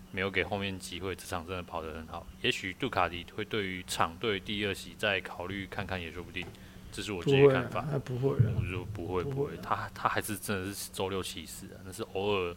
[0.10, 1.16] 没有给后面机会。
[1.16, 6.44] 这场真的跑得很好，也许杜卡迪会对于场队第二席再考虑看看也说不定。
[6.92, 7.82] 这是我自己的看法。
[8.04, 12.56] 不会，我就说不会不会，他他还是真的是周六骑士啊，那是偶尔。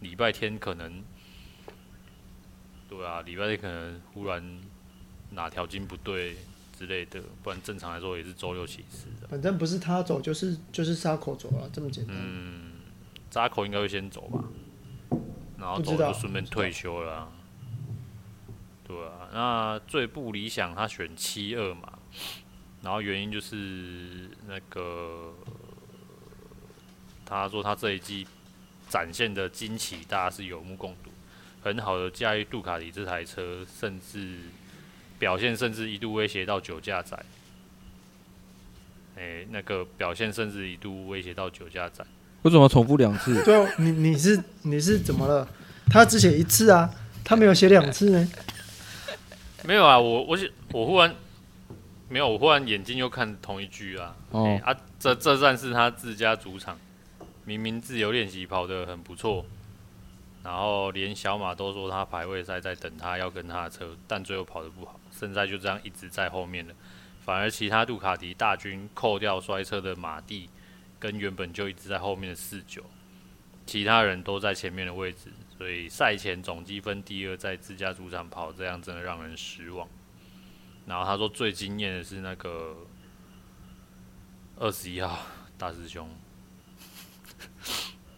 [0.00, 1.04] 礼拜天可能，
[2.90, 4.60] 对啊，礼拜天可能忽然
[5.30, 6.36] 哪条筋不对
[6.76, 9.28] 之类的，不然正常来说也是周六骑士的。
[9.28, 12.16] 反正不是他走，就是就是沙口走了，这么简单。
[12.18, 12.72] 嗯，
[13.30, 14.44] 扎口应该会先走吧，
[15.56, 17.32] 然后走就顺便退休了啊。
[18.84, 21.96] 对啊，那最不理想他选七二嘛，
[22.82, 25.32] 然后原因就是那个
[27.24, 28.26] 他说他这一季。
[28.88, 31.12] 展现的惊奇，大家是有目共睹，
[31.62, 34.38] 很好的驾驭杜卡迪这台车，甚至
[35.18, 37.16] 表现甚至一度威胁到酒驾仔。
[39.16, 42.04] 哎、欸，那个表现甚至一度威胁到酒驾仔。
[42.42, 43.40] 为什么重复两次？
[43.44, 45.46] 对，你你是你是怎么了？
[45.90, 46.88] 他只写一次啊，
[47.22, 48.32] 他没有写两次呢。
[49.64, 50.38] 没有啊，我我
[50.72, 51.14] 我忽然
[52.08, 54.16] 没有，我忽然眼睛又看同一句啊。
[54.30, 56.78] 哦、欸、啊，这这站是他自家主场，
[57.44, 59.44] 明明自由练习跑得很不错，
[60.42, 66.74] 然后连小马都说他排位赛在等他要跟他的车，但最后跑得不好，现在就这样一直在后面了。
[67.20, 70.48] 反而其他杜卡迪大军扣掉摔车的马蒂。
[71.00, 72.84] 跟原本就一直在后面的四九，
[73.64, 79.88] 其他人都在前面的位置，所以赛前总积分第二，在自家主场跑这样真的让人失望。
[80.84, 82.86] 然后他说最惊艳的是那个
[84.58, 85.20] 二十一号
[85.56, 86.06] 大师兄，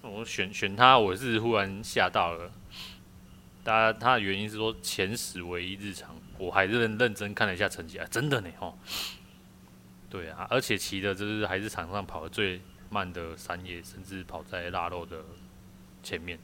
[0.02, 2.52] 我选选他，我是忽然吓到了。
[3.64, 8.76] 大家他的原因是说前十唯一日常，我还是认认真看了一下成绩啊，真的呢哦。
[10.10, 12.60] 对啊，而且骑的就是还是场上跑的最。
[12.92, 15.24] 慢的三叶，甚至跑在腊肉的
[16.02, 16.38] 前面。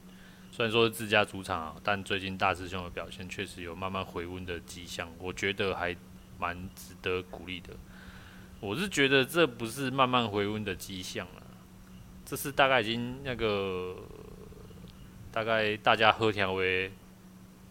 [0.51, 5.95] 虽然说是自家主场啊，但最近大师兄的表现确实有慢慢回温的迹象，我觉得还
[6.39, 7.69] 蛮值得鼓励的。
[8.59, 11.43] 我是觉得这不是慢慢回温的迹象了，
[12.29, 13.95] 这是大概已经那个
[15.31, 16.91] 大概大家喝调为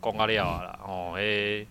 [0.00, 1.64] 公阿料啦哦，哎，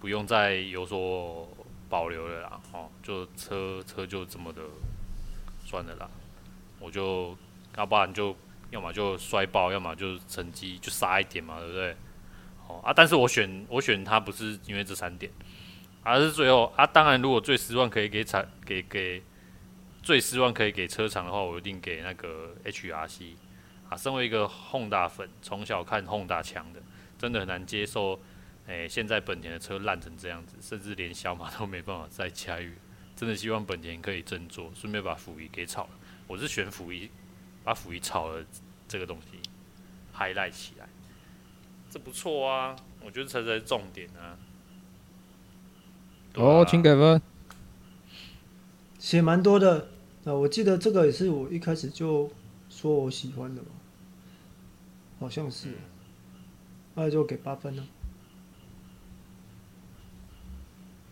[0.00, 1.46] 不用再有所
[1.90, 4.62] 保留了啦，哦，就车车就这么的。
[5.66, 6.08] 算了啦，
[6.80, 7.36] 我就
[7.76, 8.34] 要不然就
[8.70, 11.96] 要么就摔爆，要么就成绩就杀一点嘛，对不对？
[12.66, 15.30] 哦啊，但是我选我选他不是因为这三点，
[16.02, 19.22] 而是最后啊，当然如果最失望可以给产给给
[20.04, 23.32] 最失望可以给车厂的话，我一定给那个 HRC
[23.88, 23.96] 啊。
[23.96, 26.82] 身为一个 Honda 粉，从小看 Honda 强的，
[27.18, 28.20] 真的很难接受，
[28.66, 32.74] 哎、欸，现在本田的车烂成这样子，甚至连小马都没办法再驾驭。
[33.16, 35.90] 真的希望本田可以振作，顺便把辅仪给炒了。
[36.26, 37.10] 我是选辅仪，
[37.64, 38.44] 把辅仪炒了
[38.86, 39.38] 这个东西
[40.14, 40.86] ，highlight 起来，
[41.88, 42.76] 这不错啊！
[43.00, 44.36] 我觉得这才是重点啊。
[46.34, 47.22] 哦，请给分。
[48.98, 49.88] 写蛮多的
[50.24, 52.30] 啊，我记得这个也是我一开始就
[52.70, 53.68] 说我喜欢的吧，
[55.20, 55.68] 好像是，
[56.94, 57.84] 那就给八分了，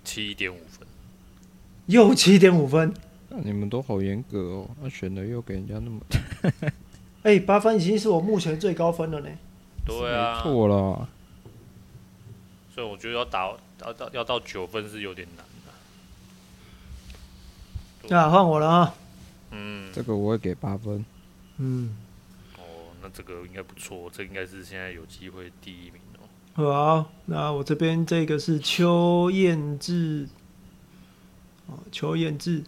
[0.05, 0.87] 七点五分。
[1.87, 2.95] 又七点五分，
[3.29, 4.71] 那你们都好严格哦。
[4.81, 6.01] 那、啊、选的又给人家那么，
[7.25, 9.29] 哎、欸，八分已经是我目前最高分了呢。
[9.85, 11.09] 对啊，错了。
[12.73, 13.53] 所以我觉得要打
[13.85, 15.45] 要到要到九分是有点难
[18.09, 18.17] 的。
[18.17, 18.95] 啊，换我了啊。
[19.93, 21.05] 嗯，这个我会给八分。
[21.59, 21.97] 嗯。
[22.57, 22.63] 哦，
[23.03, 26.25] 那这个应该不错，这应该是现在有机会第一名哦。
[26.55, 30.27] 好，那我这边这个是邱彦志。
[31.67, 32.63] 哦邱彦志，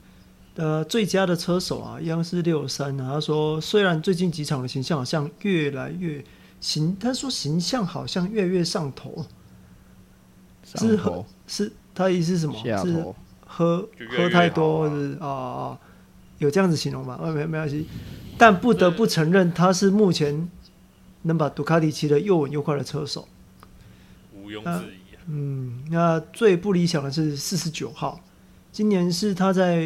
[0.55, 6.25] 呃，最佳的车手啊，央视六三啊，他说，虽然最近几场的形象好像越来越
[6.61, 9.27] 形，他说形象好像越来越上头，
[10.63, 12.55] 上头是，是他意思是什么？
[12.85, 13.05] 是
[13.45, 15.81] 喝喝太多是啊啊，
[16.45, 17.19] 有这样子形容吗？
[17.35, 17.87] 没没关系，
[18.39, 20.49] 但不得不承认，他是目前
[21.23, 23.27] 能把杜卡迪骑得又稳又快的车手，
[24.35, 25.17] 毋庸置疑。
[25.27, 28.21] 嗯，那最不理想的是四十九号。
[28.71, 29.77] 今年是他在，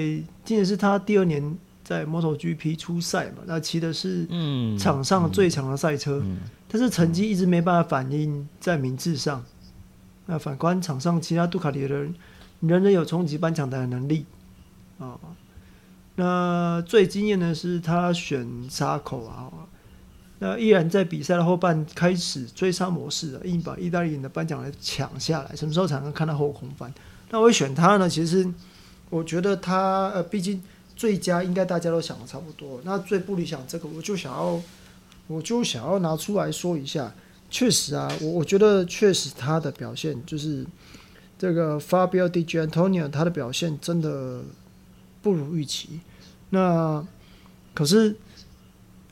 [0.45, 3.45] 今年是他第二年在 MotoGP 出赛嘛？
[3.47, 4.27] 那骑的是
[4.79, 9.45] 场上最强的赛车，嗯嗯、但是成绩一直没办法反映在名次上。
[10.27, 12.15] 那反观场上其他杜卡迪的人，
[12.61, 14.27] 人人有冲击颁奖台的能力
[14.99, 15.17] 啊。
[16.19, 19.51] 那最惊艳的是他选沙口啊，
[20.41, 25.57] 那依然在比赛的后半开始追杀模式啊，硬把意大利人的颁奖台抢下来。
[25.57, 26.93] 什么时候才能看到后空翻？
[27.31, 28.09] 那我选他呢？
[28.09, 28.53] 其实。
[29.11, 30.62] 我觉得他呃，毕竟
[30.95, 32.79] 最佳应该大家都想的差不多。
[32.85, 34.61] 那最不理想这个，我就想要，
[35.29, 37.11] 我就想要拿出来说一下。
[37.49, 40.62] 确实啊，我我觉得确实他的表现就是
[41.39, 44.43] 这个 Fabio Di Giannantonio 他的表现真的
[45.23, 46.01] 不如预期。
[46.51, 47.07] 那
[47.74, 48.16] 可是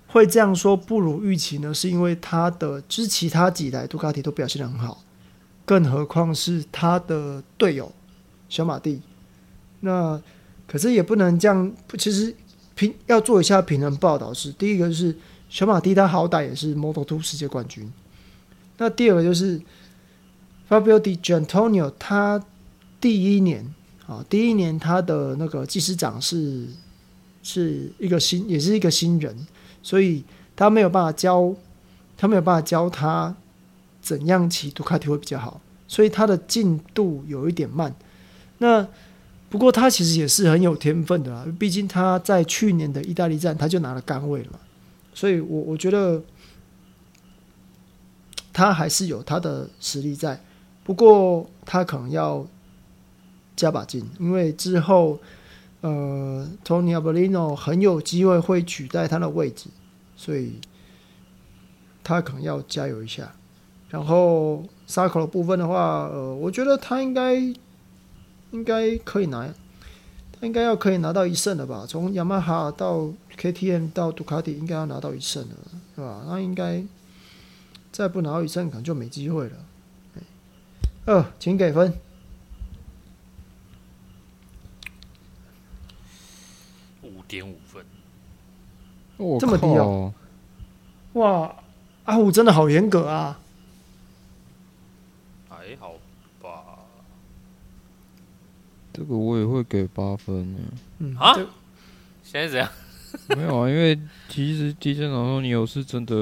[0.08, 1.74] 会这样说不如预期呢？
[1.74, 5.02] 是因为他的就是其他几台杜卡迪都表现得很好，
[5.64, 7.92] 更何况是他的队友
[8.48, 9.02] 小马蒂。
[9.80, 10.20] 那
[10.66, 12.34] 可是也不能这样，其实
[12.74, 15.14] 平要做一下平衡报道是，第一个就是
[15.48, 17.92] 小马蒂他好歹也是 Moto2 世界冠军，
[18.78, 19.60] 那第二个就是
[20.68, 22.42] Fabio Di Giantonio 他
[23.00, 23.74] 第一年
[24.06, 26.66] 啊，第一年他的那个技师长是
[27.46, 29.46] 是一个新，也是一个新人，
[29.82, 30.24] 所以
[30.56, 31.54] 他没有办法教，
[32.16, 33.36] 他没有办法教他
[34.02, 37.94] 怎样骑杜卡迪会比较好，所以他的进度有一点慢，
[38.58, 38.88] 那。
[39.48, 44.58] 不过他其实也是很有天分的啦，毕竟他在去年的意大利站他就拿了杆位了嘛，
[45.14, 46.20] 所以我我觉得
[48.52, 50.42] 他还是有他的实力在，
[50.82, 52.44] 不过他可能要
[53.54, 55.18] 加把劲，因为之后
[55.86, 59.68] 呃，Tony Abolino 很有机会会取代他的位置，
[60.16, 60.60] 所以
[62.02, 63.32] 他可能要加油一下。
[63.88, 67.54] 然后沙口的部分的话，呃，我觉得他应该。
[68.52, 69.52] 应该可以拿，
[70.32, 71.84] 他应该要可以拿到一胜了吧？
[71.86, 75.56] 从雅马哈到 KTM 到杜卡迪，应该要拿到一胜了，
[75.96, 76.22] 是吧？
[76.26, 76.82] 那应该
[77.90, 79.56] 再不拿到一胜，可能就没机会了。
[81.06, 81.92] 二，请给分。
[87.02, 87.84] 五点五分。
[89.40, 90.12] 这么低哦！
[91.14, 91.56] 哇，
[92.04, 93.40] 阿虎真的好严格啊！
[95.48, 95.94] 还好
[96.42, 96.78] 吧
[98.92, 100.60] 这个我也会给八分呢。
[100.98, 101.34] 嗯啊，
[102.22, 102.68] 现在怎样？
[103.34, 103.98] 没有啊，因为
[104.28, 106.14] 其实提前长寿尼欧是真的，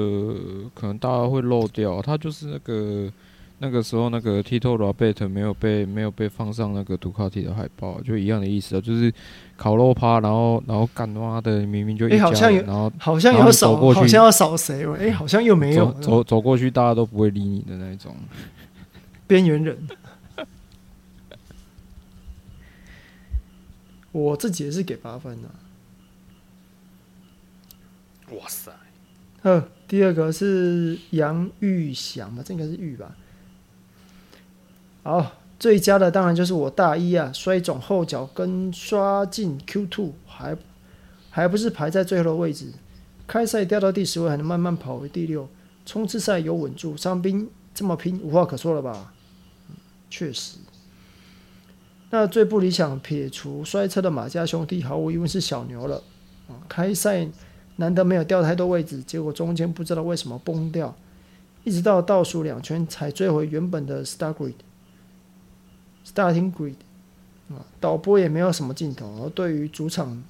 [0.73, 2.01] 可能大家会漏掉。
[2.01, 3.11] 他就是那个
[3.59, 9.13] 那个时候那个 Tito Rabat 没有被没有被放上那个杜卡迪的海报，就一样的意思啊，就是
[9.57, 14.85] 烤肉趴，然后然后干妈的明明就一家人，好像有，然后好像有少，好像要少谁？
[14.97, 18.15] 哎，好像又没有，走走，走过去大家都不会理你的那种
[19.27, 19.87] 边缘人。
[24.11, 25.49] 我自己也是给八分的。
[28.35, 28.71] 哇塞！
[29.43, 33.15] 呃，第二个是杨玉祥吧，这应该是玉吧。
[35.03, 40.57] 好，最佳的当然就是我大一啊，摔肿后脚跟刷进 Q two，还
[41.29, 42.67] 还不是排在最后的位置。
[43.25, 45.47] 开赛掉到第十位，还能慢慢跑回第六，
[45.85, 46.95] 冲刺赛有稳住。
[46.95, 49.13] 伤兵这么拼，无话可说了吧？
[50.09, 50.57] 确实。
[52.11, 56.03] 那最不理想，撇除摔车的马家兄弟，毫无疑问是小牛了。
[56.47, 57.27] 啊，开赛
[57.77, 60.95] 难得没有掉太多位置，结果中间不知道为什么崩掉，
[61.63, 64.35] 一直到倒数两圈才追回原本的 start
[66.05, 66.75] Starting grid。
[67.49, 70.23] 啊，导播也没有什么镜头，而对于主场，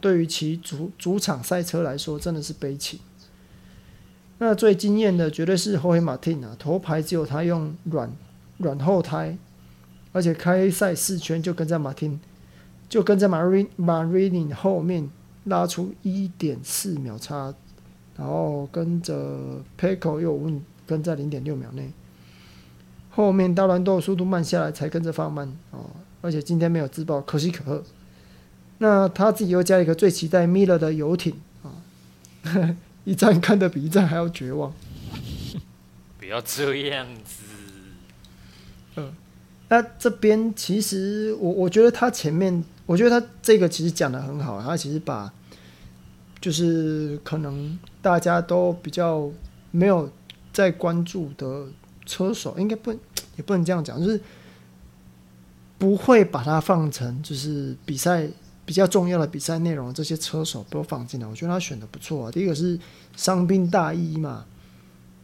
[0.00, 3.00] 对于其主主场赛车来说，真的是悲情。
[4.38, 8.10] 那最惊艳的绝对是 Jorge Martin 啊，头排只有他用软
[8.58, 9.38] 软后胎。
[10.12, 12.18] 而且开赛四圈就跟在马丁，
[12.88, 15.10] 就跟在马瑞马瑞尼后面
[15.44, 17.54] 拉出一点四秒差，
[18.16, 21.92] 然后跟着 Pecco 又问跟在零点六秒内，
[23.16, 25.88] 后面大乱斗速度慢下来才跟着放慢哦。
[26.20, 27.82] 而且今天没有自爆，可喜可贺。
[28.78, 31.80] 那他自己又加一个最期待 Miller 的游艇啊，
[33.04, 34.70] 一站看得比一站还要绝望。
[36.18, 37.44] 不要这样子。
[38.96, 39.14] 嗯。
[39.68, 45.32] 那这边其实我我觉得他前面，我觉得他这个其实讲的很好，他其实把
[46.38, 49.30] 就是可能大家都比较
[49.70, 50.10] 没有
[50.52, 51.66] 在关注的
[52.04, 52.94] 车手，应该不
[53.36, 54.20] 也不能这样讲，就是
[55.78, 58.28] 不会把它放成就是比赛
[58.64, 62.30] 比较重要的比赛内容，这些车手都放进来，我觉得他选的不错啊。
[62.30, 62.78] 第一个是
[63.16, 64.44] 伤病大一嘛，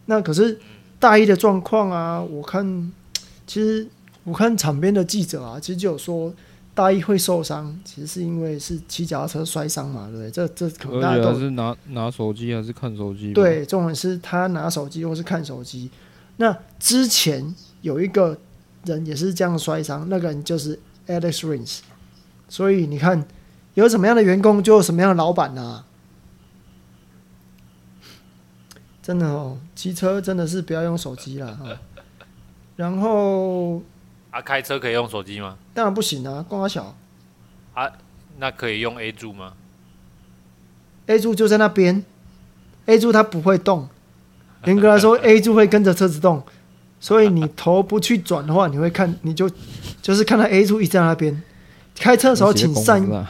[0.06, 0.60] 那可是
[0.98, 2.92] 大一的状况啊，我看
[3.46, 3.88] 其实。
[4.24, 6.32] 我看场边的记者啊，其实就有说
[6.74, 10.30] 大一会受伤，其实是因为是骑脚踏车摔伤嘛，对不对？
[10.30, 13.32] 这这可能大家都是拿拿手机还是看手机？
[13.32, 15.90] 对，重点是他拿手机或是看手机。
[16.36, 17.52] 那之前
[17.82, 18.38] 有一个
[18.84, 21.80] 人也是这样摔伤，那个人就是 Alex Rins。
[22.48, 23.26] 所以你看，
[23.74, 25.84] 有什么样的员工就有什么样的老板啊！
[29.02, 31.66] 真的哦，骑车真的是不要用手机了哈。
[32.76, 33.82] 然后。
[34.30, 35.58] 啊，开车可以用手机吗？
[35.74, 36.94] 当然不行啊，光小。
[37.74, 37.90] 啊，
[38.38, 39.54] 那可以用 A 柱吗
[41.06, 42.04] ？A 柱就在那边
[42.86, 43.88] ，A 柱它不会动。
[44.64, 46.44] 严格来说，A 柱会跟着车子动，
[47.02, 49.50] 所以你头不去转的话，你会看， 你就
[50.00, 51.42] 就是看到 A 柱一直在那边。
[51.96, 53.26] 开车的时候请善用。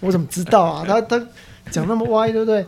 [0.00, 0.84] 我怎么知道啊？
[0.86, 1.22] 他他
[1.70, 2.64] 讲那么歪，对不对？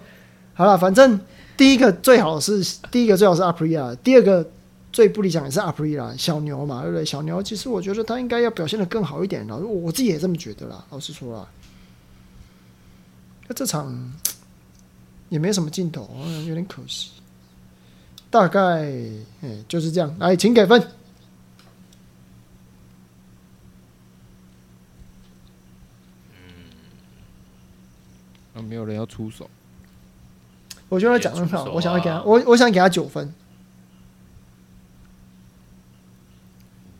[0.53, 1.19] 好了，反正
[1.57, 4.49] 第一个最好是第一个最好是 Aprilia，第二个。
[4.93, 7.03] 最不理想也是阿普利啦，小牛嘛，对不对？
[7.03, 10.85] 小牛其实我觉得他应该要表现的更好一点，然后我自己也这么觉得啦。
[10.91, 11.49] 老实说啦，
[13.49, 14.13] 那这场
[15.31, 16.11] 也没什么镜头，
[16.47, 17.13] 有点可惜。
[18.33, 18.61] 大概
[19.43, 20.83] 哎就是这样，来，请给分。
[28.55, 29.51] 嗯，没有人要出手。
[30.89, 33.35] 我觉得他讲得很好，我想要给他，我我想给他九分。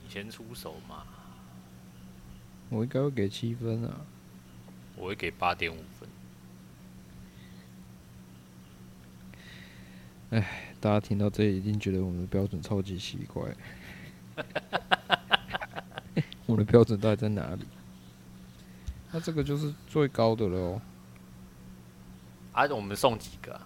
[0.05, 1.05] 你先出手嘛，
[2.69, 4.03] 我应该会给七分啊，
[4.97, 6.09] 我会给八点五分。
[10.31, 13.41] 哎，大家听到这里一定觉得我们的标准超级奇怪。
[16.47, 17.65] 我的标准到底在哪里？
[19.13, 20.83] 那这个就是最高的了哦。
[22.53, 23.65] 啊，我们送几个啊？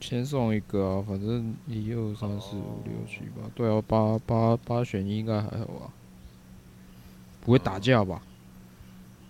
[0.00, 5.92] 先送一个啊，反正一二三四五六七八，对啊，八八八选一应该还好吧？
[7.42, 8.20] 不会打架吧？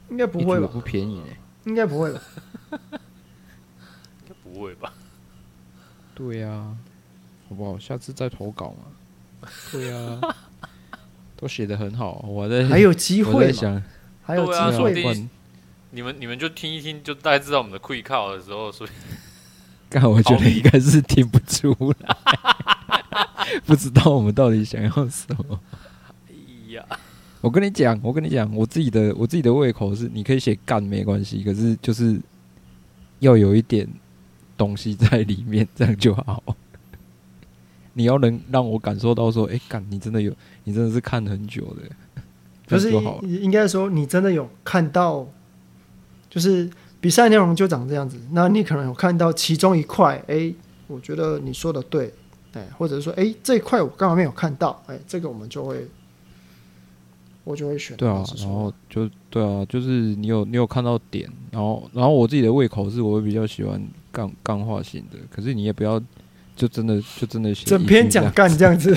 [0.08, 0.66] 应该不会吧？
[0.72, 1.26] 不便宜呢？
[1.64, 2.22] 应该不会吧？
[2.70, 2.78] 应
[4.26, 4.94] 该不会吧？
[6.16, 6.76] 对呀、啊，
[7.46, 7.78] 好不好？
[7.78, 9.48] 下次再投稿嘛。
[9.70, 10.34] 对呀、啊，
[11.36, 13.80] 都写的很好，我在还有机会想，
[14.24, 15.28] 还有机会、啊。
[15.90, 18.90] 你们你们就听一听，就大概知道我们的愧靠的时候，所以。
[19.90, 22.16] 但我觉得应该是听不出来，
[23.66, 25.60] 不知道我们到底想要什么。
[26.28, 26.34] 哎
[26.72, 26.84] 呀，
[27.42, 32.18] 我跟你讲，我跟你讲，我自己的我自己的胃口是，你可以写干没关系，可是就是
[33.18, 33.86] 要有一点。
[34.56, 36.42] 东西在里面，这样就好。
[37.98, 40.30] 你要能让我感受到说，哎，干，你真的有，
[40.64, 42.22] 你真的是看很久的，
[42.66, 42.92] 就是
[43.22, 45.26] 应该说，你真的有看到，
[46.28, 46.68] 就是
[47.00, 48.20] 比赛内容就长这样子。
[48.32, 50.52] 那你可能有看到其中一块，哎，
[50.88, 52.12] 我觉得你说的对，
[52.52, 55.86] 哎，或者是说，哎，这一块我刚好没有看到，哎，这个我们就会，
[57.44, 57.96] 我就会选。
[57.96, 63.82] 对啊，然后就对啊，就是你有你有看到点，然后然后我自己的胃口是，我会比较喜欢。
[64.16, 66.02] 钢钢化型的，可是你也不要，
[66.56, 68.96] 就真的就真的写整篇讲干这样子。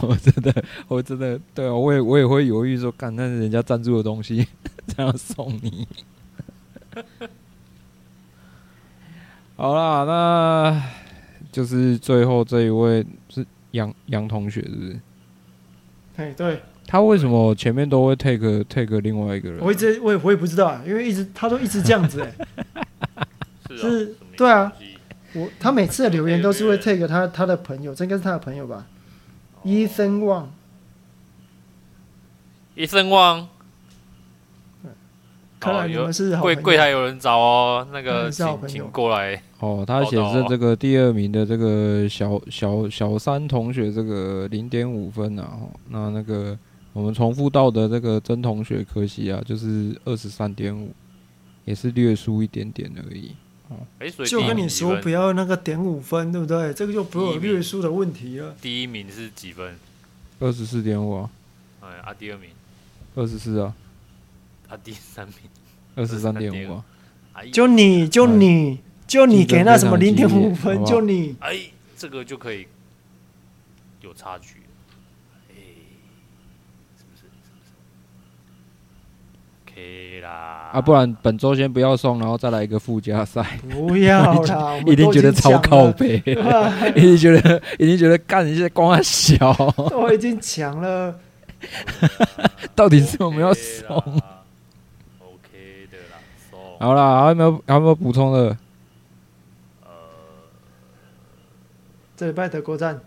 [0.00, 4.44] 我真的，我真的，对啊，我也我也会犹豫说，干，那是人家赞助的东西，
[4.88, 5.86] 这样送你。
[9.54, 10.82] 好啦，那
[11.52, 15.00] 就是最后这一位是杨杨同学，是不是？
[16.16, 16.60] 哎，对。
[16.88, 19.58] 他为什么前面都会 take take 另外一个人？
[19.60, 22.85] 我一直我也我也不知道啊，因为一直他都一直这样子哎、欸，
[23.76, 24.72] 是，对啊，
[25.34, 28.86] 我他每次的留言都是会 take 他他的朋友，这应该是他的朋友吧？
[29.62, 30.52] 伊森旺，
[32.74, 33.48] 伊森旺，
[35.58, 39.84] 看来你们是柜柜台有人找哦，那个请请过来哦。
[39.86, 45.58] 他显示这个第二名的这个小小小三同学，这个零点五分啊，
[45.88, 46.58] 那那个。
[46.92, 50.90] 我们重复到的这个曾同学，可惜啊，就是二十三点五，
[51.66, 53.36] 也是略输一点点而已。
[53.68, 53.76] 哦，
[54.24, 56.72] 就跟你说不要那个点五分，对不对？
[56.72, 58.54] 这个就不会有略输的问题了。
[58.60, 59.76] 第一名是几分？
[60.38, 61.30] 二十四点五啊。
[61.80, 62.50] 哎，啊，第二名？
[63.14, 63.74] 二十四啊。
[64.68, 65.36] 啊，第三名？
[65.96, 66.84] 二十三点五啊。
[67.52, 71.34] 就你就你就你给那什么零点五分，就你。
[71.40, 71.58] 哎，
[71.96, 72.66] 这个就可以
[74.00, 74.60] 有差距。
[80.72, 83.58] 啊，不然本周先不要送，然后再来一个附加赛。
[83.70, 86.16] 不要啦， 一定觉得超靠北，
[86.96, 89.54] 一定觉得，一定觉得干一些光小。
[89.94, 91.18] 我已经抢了，
[92.74, 96.18] 到底是我们要送？OK 的啦，
[96.50, 96.58] 送。
[96.80, 98.56] 好啦，还有没有还有没有补充的？
[99.84, 99.88] 呃，
[102.16, 103.00] 这礼拜德国站，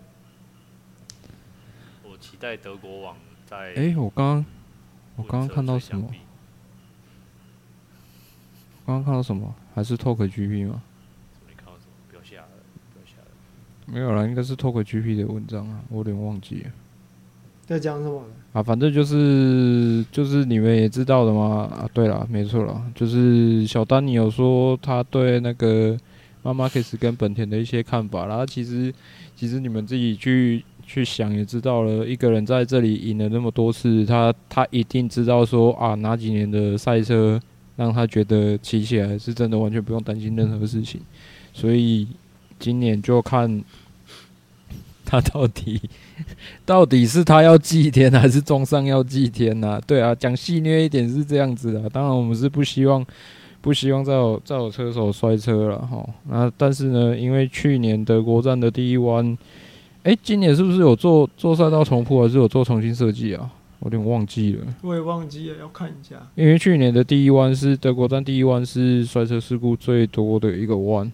[2.04, 3.16] 我期待德国网
[3.46, 3.74] 在。
[3.76, 4.44] 哎，我刚刚
[5.16, 6.08] 我刚刚看到什么？
[8.90, 9.54] 刚刚看到什么？
[9.72, 10.82] 还是 Talk GP 吗？
[11.46, 12.48] 没看到什么，不要下了，
[12.92, 13.28] 不要下了。
[13.86, 16.70] 没有啦，应该是 Talk GP 的文章啊，我有点忘记了。
[17.66, 18.24] 在讲什么？
[18.52, 21.68] 啊，反正就是就是你们也知道的嘛。
[21.72, 25.96] 啊，对了，没错了，就是小丹你有说他对那个
[26.42, 28.92] 妈妈 Marquez 跟本田的一些看法，然后其实
[29.36, 37.40] 其实你们自己去去想也知道了，一个人在这里赢了那么多次，他他一定知道说啊哪几年的赛车。
[37.80, 41.00] 让他觉得骑起来是真的完全不用担心任何事情，
[41.50, 42.06] 所以
[42.58, 43.64] 今年就看
[45.02, 45.80] 他到底
[46.66, 49.82] 到底是他要祭天还是中上要祭天呐、啊？
[49.86, 51.88] 对啊，讲戏虐一点是这样子的。
[51.88, 53.02] 当然我们是不希望
[53.62, 56.06] 不希望再有再有车手摔车了哈。
[56.28, 59.26] 那但是呢，因为去年德国站的第一弯，
[60.02, 63.50] 哎、欸，今年是不是有做做赛道重铺，还是有做重新设计啊？
[63.80, 66.16] 我有点忘记了，我也忘记了，要看一下。
[66.34, 71.10] 因为去年的第一弯是德国站第一弯是摔车事故最多的一个弯，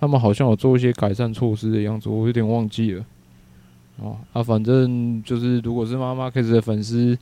[0.00, 3.04] 他们好像有做一些改善措施的样子，我有点忘记了。
[3.96, 7.18] 哦，啊，反正就是如果是妈妈 Marquez 的粉丝，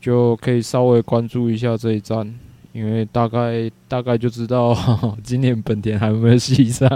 [0.00, 2.34] 就可以稍微关注一下这一站，
[2.72, 4.74] 因为大概大概就知道
[5.22, 6.88] 今年本田还有没有戏上，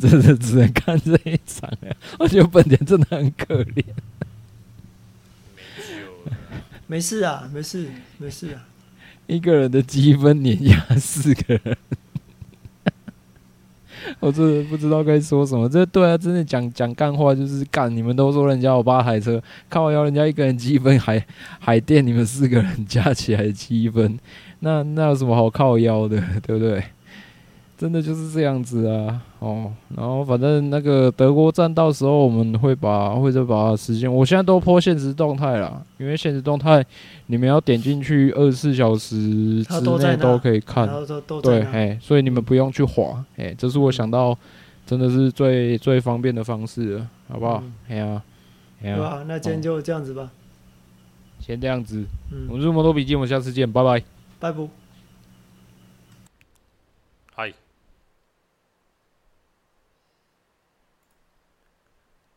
[0.00, 1.94] 真的只能看这一场了。
[2.18, 3.84] 我觉得本田真的很可怜。
[6.86, 8.64] 没事啊，没事，没事啊。
[9.26, 11.76] 一个人的积分碾压四个人，
[14.20, 15.68] 我真的不知道该说什么。
[15.68, 17.94] 这对啊，真的讲讲干话就是干。
[17.94, 21.24] 你们都说人家有八台车，靠腰人家一个人积分还
[21.58, 24.16] 海淀你们四个人加起来积分，
[24.60, 26.84] 那那有什么好靠腰的，对不对？
[27.76, 36.82] 真的就是这样子啊，哦，然后反正那个德国站到时候我们会把会再把时间，我现在都 po 限时动态了，因为现实动态
[37.26, 40.88] 你们要点进去二十四小时之内都可以看，
[41.42, 44.36] 对，哎，所以你们不用去划，哎，这是我想到
[44.86, 47.62] 真的是最最方便的方式了，好不好？
[47.88, 48.22] 哎呀，
[48.82, 50.30] 哎呀，那今天就这样子吧，
[51.40, 52.02] 先这样子，
[52.32, 54.02] 嗯，我们是摩托笔记，我们下次见，拜拜，
[54.40, 54.85] 拜拜。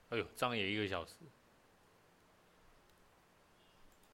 [0.10, 1.14] 哎呦，这样也一个小时。